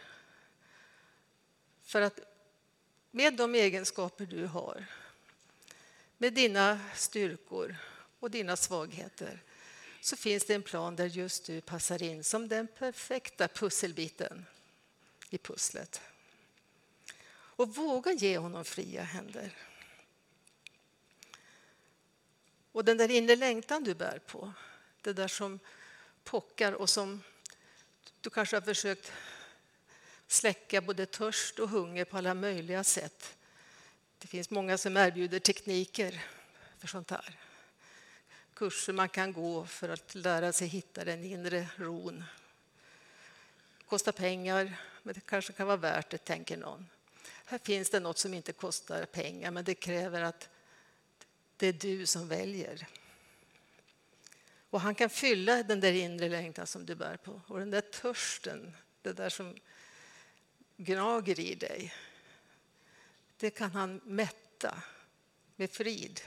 För 1.84 2.02
att 2.02 2.20
med 3.12 3.34
de 3.34 3.56
egenskaper 3.56 4.26
du 4.26 4.46
har, 4.46 4.86
med 6.18 6.34
dina 6.34 6.80
styrkor 6.96 7.76
och 8.20 8.32
dina 8.32 8.58
svagheter 8.58 9.44
så 10.02 10.16
finns 10.16 10.46
det 10.46 10.54
en 10.54 10.64
plan 10.64 10.96
där 10.96 11.06
just 11.06 11.46
du 11.46 11.62
passar 11.62 12.04
in 12.04 12.24
som 12.24 12.48
den 12.48 12.68
perfekta 12.68 13.48
pusselbiten 13.48 14.46
i 15.30 15.38
pusslet. 15.38 16.02
Och 17.56 17.76
våga 17.76 18.12
ge 18.12 18.38
honom 18.38 18.66
fria 18.66 19.04
händer. 19.04 19.58
Och 22.72 22.86
den 22.86 22.98
där 22.98 23.12
inre 23.12 23.36
längtan 23.36 23.84
du 23.84 23.94
bär 23.94 24.20
på, 24.20 24.54
det 25.02 25.14
där 25.14 25.28
som 25.28 25.60
pockar 26.24 26.74
och 26.74 26.90
som 26.90 27.22
du 28.24 28.30
kanske 28.30 28.56
har 28.56 28.62
försökt 28.62 29.12
släcka 30.28 30.82
både 30.82 31.06
törst 31.06 31.60
och 31.60 31.70
hunger 31.70 32.06
på 32.06 32.18
alla 32.18 32.34
möjliga 32.34 32.84
sätt. 32.84 33.38
Det 34.18 34.28
finns 34.28 34.50
många 34.50 34.78
som 34.78 34.98
erbjuder 34.98 35.40
tekniker 35.40 36.24
för 36.80 36.88
sånt 36.88 37.10
här. 37.10 37.40
Kurser 38.54 38.94
man 38.94 39.10
kan 39.10 39.34
gå 39.34 39.66
för 39.66 39.90
att 39.90 40.16
lära 40.16 40.54
sig 40.54 40.68
hitta 40.68 41.04
den 41.04 41.24
inre 41.24 41.68
ron. 41.76 42.24
Det 43.78 43.86
kostar 43.86 44.12
pengar, 44.12 44.80
men 45.04 45.14
det 45.14 45.26
kanske 45.26 45.54
kan 45.54 45.68
vara 45.68 45.78
värt 45.78 46.10
det, 46.10 46.18
tänker 46.18 46.58
någon. 46.58 46.90
Här 47.46 47.58
finns 47.58 47.90
det 47.90 48.00
något 48.00 48.18
som 48.18 48.34
inte 48.34 48.54
kostar 48.54 49.06
pengar, 49.06 49.52
men 49.52 49.66
det 49.66 49.76
kräver 49.76 50.22
att 50.22 50.50
det 51.58 51.68
är 51.68 51.74
du 51.74 52.06
som 52.06 52.28
väljer. 52.28 52.88
Och 54.74 54.82
han 54.82 54.96
kan 54.96 55.10
fylla 55.10 55.64
den 55.64 55.80
där 55.80 55.94
inre 55.94 56.30
längtan 56.30 56.68
som 56.68 56.86
du 56.86 56.96
bär 56.96 57.18
på 57.18 57.42
och 57.48 57.60
den 57.60 57.72
där 57.72 57.82
törsten, 57.82 58.76
det 59.02 59.14
där 59.14 59.30
som 59.30 59.56
gnager 60.78 61.40
i 61.40 61.56
dig. 61.56 61.94
Det 63.38 63.50
kan 63.50 63.72
han 63.72 64.02
mätta 64.04 64.84
med 65.56 65.72
frid. 65.72 66.22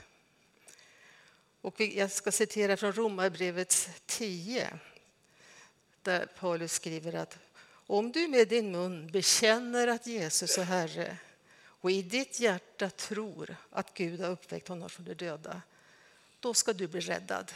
Och 1.60 1.80
jag 1.80 2.10
ska 2.10 2.32
citera 2.32 2.76
från 2.76 2.92
Romarbrevets 2.92 3.88
10 4.06 4.78
där 6.02 6.26
Paulus 6.26 6.72
skriver 6.72 7.14
att 7.14 7.38
om 7.70 8.12
du 8.12 8.28
med 8.28 8.48
din 8.48 8.72
mun 8.72 9.10
bekänner 9.10 9.88
att 9.88 10.06
Jesus 10.06 10.58
är 10.58 10.64
Herre 10.64 11.18
och 11.58 11.90
i 11.90 12.02
ditt 12.02 12.40
hjärta 12.40 12.90
tror 12.90 13.56
att 13.70 13.94
Gud 13.94 14.20
har 14.20 14.30
uppväckt 14.30 14.68
honom 14.68 14.90
från 14.90 15.04
de 15.04 15.14
döda, 15.14 15.62
då 16.40 16.54
ska 16.54 16.72
du 16.72 16.86
bli 16.86 17.00
räddad. 17.00 17.52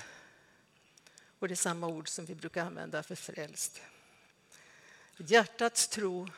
Och 1.40 1.48
det 1.48 1.54
är 1.54 1.56
samma 1.56 1.86
ord 1.86 2.08
som 2.08 2.24
vi 2.24 2.34
brukar 2.34 2.64
använda 2.64 3.02
för 3.02 3.14
frälst. 3.14 3.80
Hjärtats 5.16 5.88
tro 5.88 6.28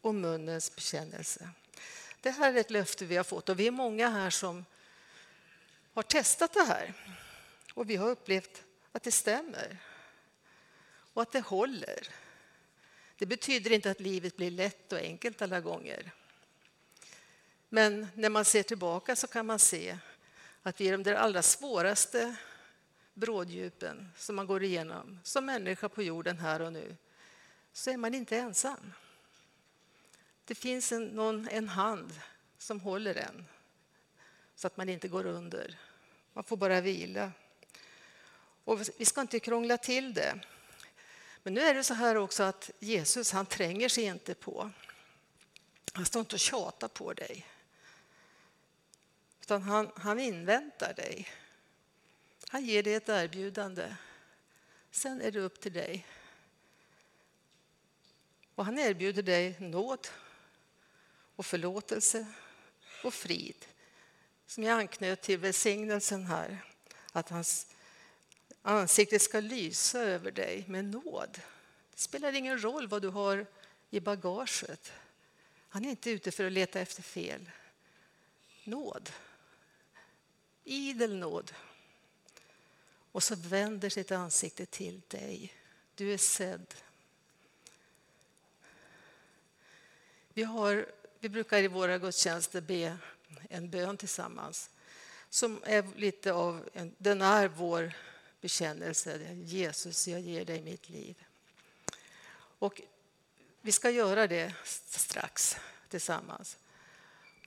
och 0.00 0.14
munnens 0.14 0.74
bekännelse. 0.74 1.48
Det 2.20 2.30
här 2.30 2.54
är 2.54 2.58
ett 2.58 2.70
löfte 2.70 3.04
vi 3.04 3.16
har 3.16 3.24
fått 3.24 3.48
och 3.48 3.60
vi 3.60 3.66
är 3.66 3.70
många 3.70 4.08
här 4.08 4.30
som 4.30 4.64
har 5.94 6.02
testat 6.02 6.52
det 6.52 6.64
här. 6.64 6.94
Och 7.74 7.90
vi 7.90 7.96
har 7.96 8.08
upplevt 8.08 8.62
att 8.92 9.02
det 9.02 9.12
stämmer 9.12 9.78
och 11.12 11.22
att 11.22 11.32
det 11.32 11.40
håller. 11.40 12.08
Det 13.18 13.26
betyder 13.26 13.72
inte 13.72 13.90
att 13.90 14.00
livet 14.00 14.36
blir 14.36 14.50
lätt 14.50 14.92
och 14.92 14.98
enkelt 14.98 15.42
alla 15.42 15.60
gånger. 15.60 16.10
Men 17.68 18.08
när 18.14 18.28
man 18.28 18.44
ser 18.44 18.62
tillbaka 18.62 19.16
så 19.16 19.26
kan 19.26 19.46
man 19.46 19.58
se 19.58 19.98
att 20.62 20.80
vi 20.80 20.88
är 20.88 20.98
de 20.98 21.14
allra 21.16 21.42
svåraste 21.42 22.36
bråddjupen 23.14 24.08
som 24.16 24.36
man 24.36 24.46
går 24.46 24.62
igenom 24.62 25.20
som 25.22 25.46
människa 25.46 25.88
på 25.88 26.02
jorden 26.02 26.38
här 26.38 26.62
och 26.62 26.72
nu, 26.72 26.96
så 27.72 27.90
är 27.90 27.96
man 27.96 28.14
inte 28.14 28.36
ensam. 28.36 28.92
Det 30.44 30.54
finns 30.54 30.92
en, 30.92 31.06
någon, 31.06 31.48
en 31.48 31.68
hand 31.68 32.12
som 32.58 32.80
håller 32.80 33.14
en 33.14 33.46
så 34.54 34.66
att 34.66 34.76
man 34.76 34.88
inte 34.88 35.08
går 35.08 35.26
under. 35.26 35.78
Man 36.32 36.44
får 36.44 36.56
bara 36.56 36.80
vila. 36.80 37.32
Och 38.64 38.80
vi 38.98 39.04
ska 39.04 39.20
inte 39.20 39.40
krångla 39.40 39.78
till 39.78 40.14
det. 40.14 40.40
Men 41.42 41.54
nu 41.54 41.60
är 41.60 41.74
det 41.74 41.84
så 41.84 41.94
här 41.94 42.16
också 42.16 42.42
att 42.42 42.70
Jesus 42.78 43.32
han 43.32 43.46
tränger 43.46 43.88
sig 43.88 44.04
inte 44.04 44.34
på. 44.34 44.70
Han 45.92 46.04
står 46.04 46.20
inte 46.20 46.36
och 46.36 46.40
tjatar 46.40 46.88
på 46.88 47.12
dig. 47.12 47.46
Utan 49.40 49.62
han, 49.62 49.90
han 49.96 50.20
inväntar 50.20 50.94
dig. 50.94 51.28
Han 52.54 52.64
ger 52.64 52.82
dig 52.82 52.94
ett 52.94 53.08
erbjudande. 53.08 53.94
Sen 54.90 55.20
är 55.20 55.30
det 55.30 55.40
upp 55.40 55.60
till 55.60 55.72
dig. 55.72 56.06
Och 58.54 58.64
han 58.64 58.78
erbjuder 58.78 59.22
dig 59.22 59.56
nåd 59.60 60.08
och 61.36 61.46
förlåtelse 61.46 62.26
och 63.04 63.14
frid. 63.14 63.66
Som 64.46 64.64
jag 64.64 64.78
anknöt 64.78 65.22
till 65.22 65.38
välsignelsen 65.38 66.26
här, 66.26 66.64
att 67.12 67.28
hans 67.28 67.66
ansikte 68.62 69.18
ska 69.18 69.40
lysa 69.40 70.00
över 70.00 70.30
dig 70.30 70.64
med 70.68 70.84
nåd. 70.84 71.40
Det 71.94 72.00
spelar 72.00 72.32
ingen 72.32 72.62
roll 72.62 72.88
vad 72.88 73.02
du 73.02 73.08
har 73.08 73.46
i 73.90 74.00
bagaget. 74.00 74.92
Han 75.68 75.84
är 75.84 75.90
inte 75.90 76.10
ute 76.10 76.30
för 76.30 76.44
att 76.44 76.52
leta 76.52 76.80
efter 76.80 77.02
fel. 77.02 77.50
Nåd. 78.64 79.10
Idel 80.64 81.16
nåd. 81.16 81.52
Och 83.14 83.22
så 83.22 83.34
vänder 83.36 83.88
sitt 83.88 84.12
ansikte 84.12 84.66
till 84.66 85.00
dig. 85.08 85.52
Du 85.94 86.12
är 86.12 86.18
sedd. 86.18 86.74
Vi 90.32 90.42
har 90.42 90.86
vi 91.20 91.28
brukar 91.28 91.62
i 91.62 91.68
våra 91.68 91.98
gudstjänster 91.98 92.60
be 92.60 92.98
en 93.50 93.70
bön 93.70 93.96
tillsammans 93.96 94.70
som 95.30 95.62
är 95.66 95.84
lite 95.96 96.32
av 96.32 96.68
en, 96.72 96.94
den 96.98 97.22
är 97.22 97.48
vår 97.48 97.92
bekännelse. 98.40 99.34
Jesus, 99.44 100.08
jag 100.08 100.20
ger 100.20 100.44
dig 100.44 100.62
mitt 100.62 100.88
liv. 100.88 101.24
Och 102.58 102.82
vi 103.60 103.72
ska 103.72 103.90
göra 103.90 104.26
det 104.26 104.54
strax 104.64 105.56
tillsammans. 105.88 106.56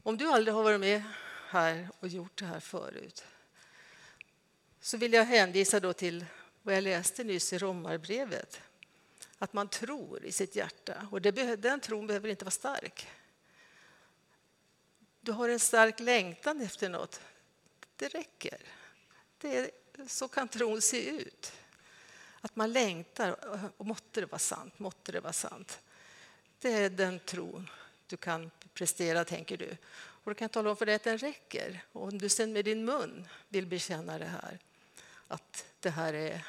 Om 0.04 0.18
du 0.18 0.28
aldrig 0.28 0.56
har 0.56 0.64
varit 0.64 0.80
med 0.80 1.04
här 1.48 1.90
och 2.00 2.08
gjort 2.08 2.40
det 2.40 2.46
här 2.46 2.60
förut 2.60 3.24
så 4.88 4.98
vill 4.98 5.14
jag 5.14 5.26
hänvisa 5.26 5.80
då 5.80 5.94
till 5.94 6.26
vad 6.64 6.76
jag 6.76 6.84
läste 6.84 7.24
nyss 7.24 7.54
i 7.54 7.58
Romarbrevet. 7.58 8.62
Att 9.38 9.54
man 9.54 9.68
tror 9.68 10.26
i 10.26 10.32
sitt 10.32 10.56
hjärta. 10.56 11.08
Och 11.12 11.22
det, 11.22 11.56
den 11.56 11.80
tron 11.80 12.08
behöver 12.08 12.30
inte 12.30 12.46
vara 12.46 12.52
stark. 12.52 13.08
du 15.22 15.32
har 15.32 15.50
en 15.50 15.60
stark 15.60 16.00
längtan 16.00 16.62
efter 16.62 16.90
något, 16.90 17.22
det 17.96 18.08
räcker. 18.08 18.62
Det 19.38 19.58
är, 19.58 19.72
så 20.08 20.28
kan 20.28 20.48
tron 20.48 20.82
se 20.82 21.10
ut. 21.10 21.54
Att 22.42 22.56
man 22.56 22.74
längtar, 22.74 23.36
och 23.78 23.86
måtte 23.86 24.22
det 24.22 24.28
vara 24.28 24.40
sant, 24.40 24.80
måtte 24.80 25.12
det 25.12 25.20
vara 25.20 25.34
sant. 25.34 25.80
Det 26.60 26.74
är 26.74 26.90
den 26.90 27.20
tron 27.20 27.70
du 28.08 28.18
kan 28.18 28.52
prestera, 28.74 29.26
tänker 29.26 29.58
du. 29.58 29.78
Och 29.96 30.32
du 30.32 30.36
kan 30.36 30.50
tala 30.50 30.70
om 30.70 30.78
för 30.78 30.86
dig 30.86 30.96
att 30.96 31.04
den 31.04 31.18
räcker. 31.18 31.84
Och 31.92 32.04
om 32.04 32.18
du 32.18 32.30
sen 32.30 32.54
med 32.54 32.66
din 32.66 32.86
mun 32.86 33.28
vill 33.50 33.66
bekänna 33.66 34.18
det 34.18 34.26
här, 34.26 34.60
att 35.28 35.66
det 35.80 35.90
här 35.90 36.14
är, 36.14 36.48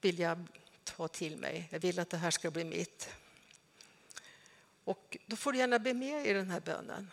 vill 0.00 0.18
jag 0.18 0.46
ta 0.84 1.08
till 1.08 1.36
mig, 1.36 1.68
jag 1.70 1.80
vill 1.80 1.98
att 1.98 2.10
det 2.10 2.16
här 2.16 2.30
ska 2.30 2.50
bli 2.50 2.64
mitt. 2.64 3.08
Och 4.84 5.16
då 5.26 5.36
får 5.36 5.52
du 5.52 5.58
gärna 5.58 5.78
be 5.78 5.94
med 5.94 6.26
i 6.26 6.32
den 6.32 6.50
här 6.50 6.60
bönen 6.60 7.10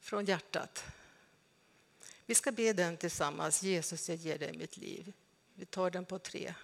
från 0.00 0.24
hjärtat. 0.24 0.84
Vi 2.26 2.34
ska 2.34 2.52
be 2.52 2.72
den 2.72 2.96
tillsammans. 2.96 3.62
Jesus, 3.62 4.08
jag 4.08 4.18
ger 4.18 4.38
dig 4.38 4.56
mitt 4.56 4.76
liv. 4.76 5.12
Vi 5.54 5.64
tar 5.64 5.90
den 5.90 6.04
på 6.04 6.18
tre. 6.18 6.54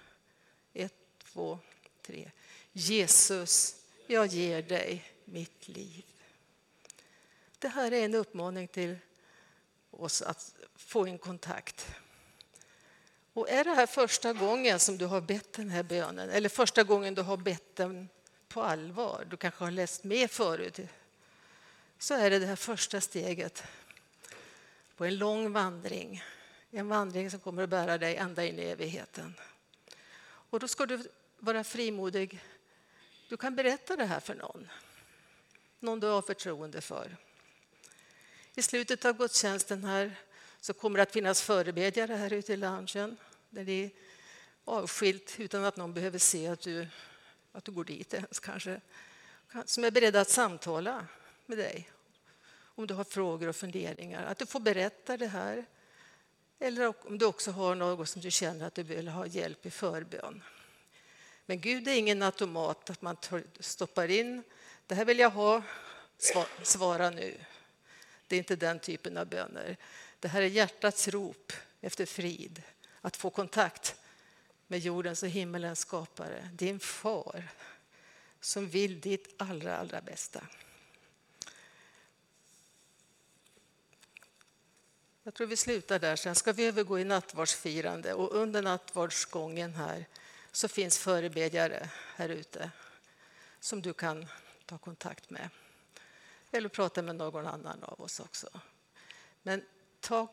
Ett, 0.72 0.94
två, 1.18 1.58
tre. 2.02 2.30
Jesus, 2.72 3.76
jag 4.06 4.26
ger 4.26 4.62
dig 4.62 5.12
mitt 5.24 5.68
liv. 5.68 6.04
Det 7.58 7.68
här 7.68 7.92
är 7.92 8.04
en 8.04 8.14
uppmaning 8.14 8.68
till 8.68 8.96
oss 9.90 10.22
att 10.22 10.54
få 10.74 11.06
en 11.06 11.18
kontakt. 11.18 11.86
Och 13.32 13.50
är 13.50 13.64
det 13.64 13.74
här 13.74 13.86
första 13.86 14.32
gången 14.32 14.80
som 14.80 14.98
du 14.98 15.06
har 15.06 15.20
bett 15.20 15.52
den 15.52 15.70
här 15.70 15.82
bönen 15.82 16.30
eller 16.30 16.48
första 16.48 16.82
gången 16.82 17.14
du 17.14 17.22
har 17.22 17.36
bett 17.36 17.76
den 17.76 18.08
på 18.48 18.62
allvar, 18.62 19.26
du 19.30 19.36
kanske 19.36 19.64
har 19.64 19.70
läst 19.70 20.04
med 20.04 20.30
förut, 20.30 20.80
så 21.98 22.14
är 22.14 22.30
det 22.30 22.38
det 22.38 22.46
här 22.46 22.56
första 22.56 23.00
steget 23.00 23.62
på 24.96 25.04
en 25.04 25.18
lång 25.18 25.52
vandring. 25.52 26.22
En 26.70 26.88
vandring 26.88 27.30
som 27.30 27.40
kommer 27.40 27.62
att 27.62 27.68
bära 27.68 27.98
dig 27.98 28.16
ända 28.16 28.44
in 28.44 28.58
i 28.58 28.62
evigheten. 28.62 29.34
Och 30.24 30.60
då 30.60 30.68
ska 30.68 30.86
du 30.86 31.08
vara 31.38 31.64
frimodig. 31.64 32.40
Du 33.28 33.36
kan 33.36 33.56
berätta 33.56 33.96
det 33.96 34.04
här 34.04 34.20
för 34.20 34.34
någon. 34.34 34.68
Någon 35.80 36.00
du 36.00 36.06
har 36.06 36.22
förtroende 36.22 36.80
för. 36.80 37.16
I 38.54 38.62
slutet 38.62 39.04
av 39.04 39.16
gudstjänsten 39.16 39.84
här 39.84 40.16
så 40.62 40.72
kommer 40.72 40.96
det 40.96 41.02
att 41.02 41.12
finnas 41.12 41.42
förebedjare 41.42 42.12
här 42.12 42.32
ute 42.32 42.52
i 42.52 42.56
loungen 42.56 43.16
där 43.50 43.64
det 43.64 43.84
är 43.84 43.90
avskilt 44.64 45.34
utan 45.38 45.64
att 45.64 45.76
någon 45.76 45.94
behöver 45.94 46.18
se 46.18 46.46
att 46.46 46.60
du, 46.60 46.86
att 47.52 47.64
du 47.64 47.72
går 47.72 47.84
dit 47.84 48.14
ens 48.14 48.40
kanske. 48.40 48.80
Som 49.64 49.84
är 49.84 49.90
beredda 49.90 50.20
att 50.20 50.30
samtala 50.30 51.06
med 51.46 51.58
dig 51.58 51.90
om 52.74 52.86
du 52.86 52.94
har 52.94 53.04
frågor 53.04 53.48
och 53.48 53.56
funderingar. 53.56 54.24
Att 54.24 54.38
du 54.38 54.46
får 54.46 54.60
berätta 54.60 55.16
det 55.16 55.26
här. 55.26 55.66
Eller 56.58 57.06
om 57.06 57.18
du 57.18 57.26
också 57.26 57.50
har 57.50 57.74
något 57.74 58.08
som 58.08 58.22
du 58.22 58.30
känner 58.30 58.66
att 58.66 58.74
du 58.74 58.82
vill 58.82 59.08
ha 59.08 59.26
hjälp 59.26 59.66
i 59.66 59.70
förbön. 59.70 60.42
Men 61.46 61.60
Gud 61.60 61.88
är 61.88 61.94
ingen 61.94 62.22
automat 62.22 62.90
att 62.90 63.02
man 63.02 63.16
stoppar 63.60 64.10
in 64.10 64.42
det 64.86 64.94
här 64.94 65.04
vill 65.04 65.18
jag 65.18 65.30
ha, 65.30 65.62
svara 66.62 67.10
nu. 67.10 67.38
Det 68.26 68.36
är 68.36 68.38
inte 68.38 68.56
den 68.56 68.78
typen 68.78 69.16
av 69.16 69.26
böner. 69.26 69.76
Det 70.22 70.28
här 70.28 70.42
är 70.42 70.46
hjärtats 70.46 71.08
rop 71.08 71.52
efter 71.80 72.06
frid, 72.06 72.62
att 73.00 73.16
få 73.16 73.30
kontakt 73.30 73.94
med 74.66 74.78
jordens 74.78 75.22
och 75.22 75.28
himmelens 75.28 75.78
skapare, 75.78 76.50
din 76.52 76.80
far 76.80 77.48
som 78.40 78.68
vill 78.68 79.00
ditt 79.00 79.34
allra, 79.36 79.76
allra 79.76 80.00
bästa. 80.00 80.46
Jag 85.22 85.34
tror 85.34 85.46
vi 85.46 85.56
slutar 85.56 85.98
där. 85.98 86.16
Sen 86.16 86.34
ska 86.34 86.52
vi 86.52 86.66
övergå 86.66 86.98
i 86.98 87.04
nattvardsfirande 87.04 88.14
och 88.14 88.36
under 88.36 88.62
nattvardsgången 88.62 89.74
här 89.74 90.06
så 90.52 90.68
finns 90.68 90.98
förebedjare 90.98 91.90
här 92.16 92.28
ute 92.28 92.70
som 93.60 93.82
du 93.82 93.92
kan 93.92 94.26
ta 94.66 94.78
kontakt 94.78 95.30
med. 95.30 95.48
Eller 96.50 96.68
prata 96.68 97.02
med 97.02 97.16
någon 97.16 97.46
annan 97.46 97.82
av 97.82 98.00
oss 98.00 98.20
också. 98.20 98.60
Men 99.42 99.64
ta, 100.02 100.28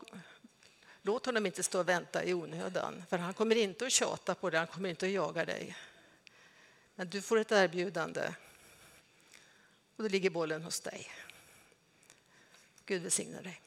låt 1.02 1.26
honom 1.26 1.46
inte 1.46 1.64
stå 1.64 1.80
och 1.80 1.90
vänta 1.90 2.24
i 2.24 2.34
onödan, 2.34 3.04
för 3.10 3.18
han 3.18 3.34
kommer 3.34 3.56
inte 3.56 3.86
att 3.86 3.92
tjata 3.92 4.36
på 4.36 4.50
dig, 4.50 4.58
han 4.58 4.68
kommer 4.68 4.90
inte 4.90 5.06
att 5.06 5.12
jaga 5.12 5.46
dig. 5.46 5.78
Men 6.96 7.10
du 7.10 7.22
får 7.22 7.38
ett 7.38 7.52
erbjudande 7.52 8.34
och 9.96 10.04
då 10.04 10.10
ligger 10.10 10.30
bollen 10.30 10.64
hos 10.64 10.80
dig. 10.80 11.12
Gud 12.86 13.02
välsigne 13.02 13.42
dig. 13.42 13.62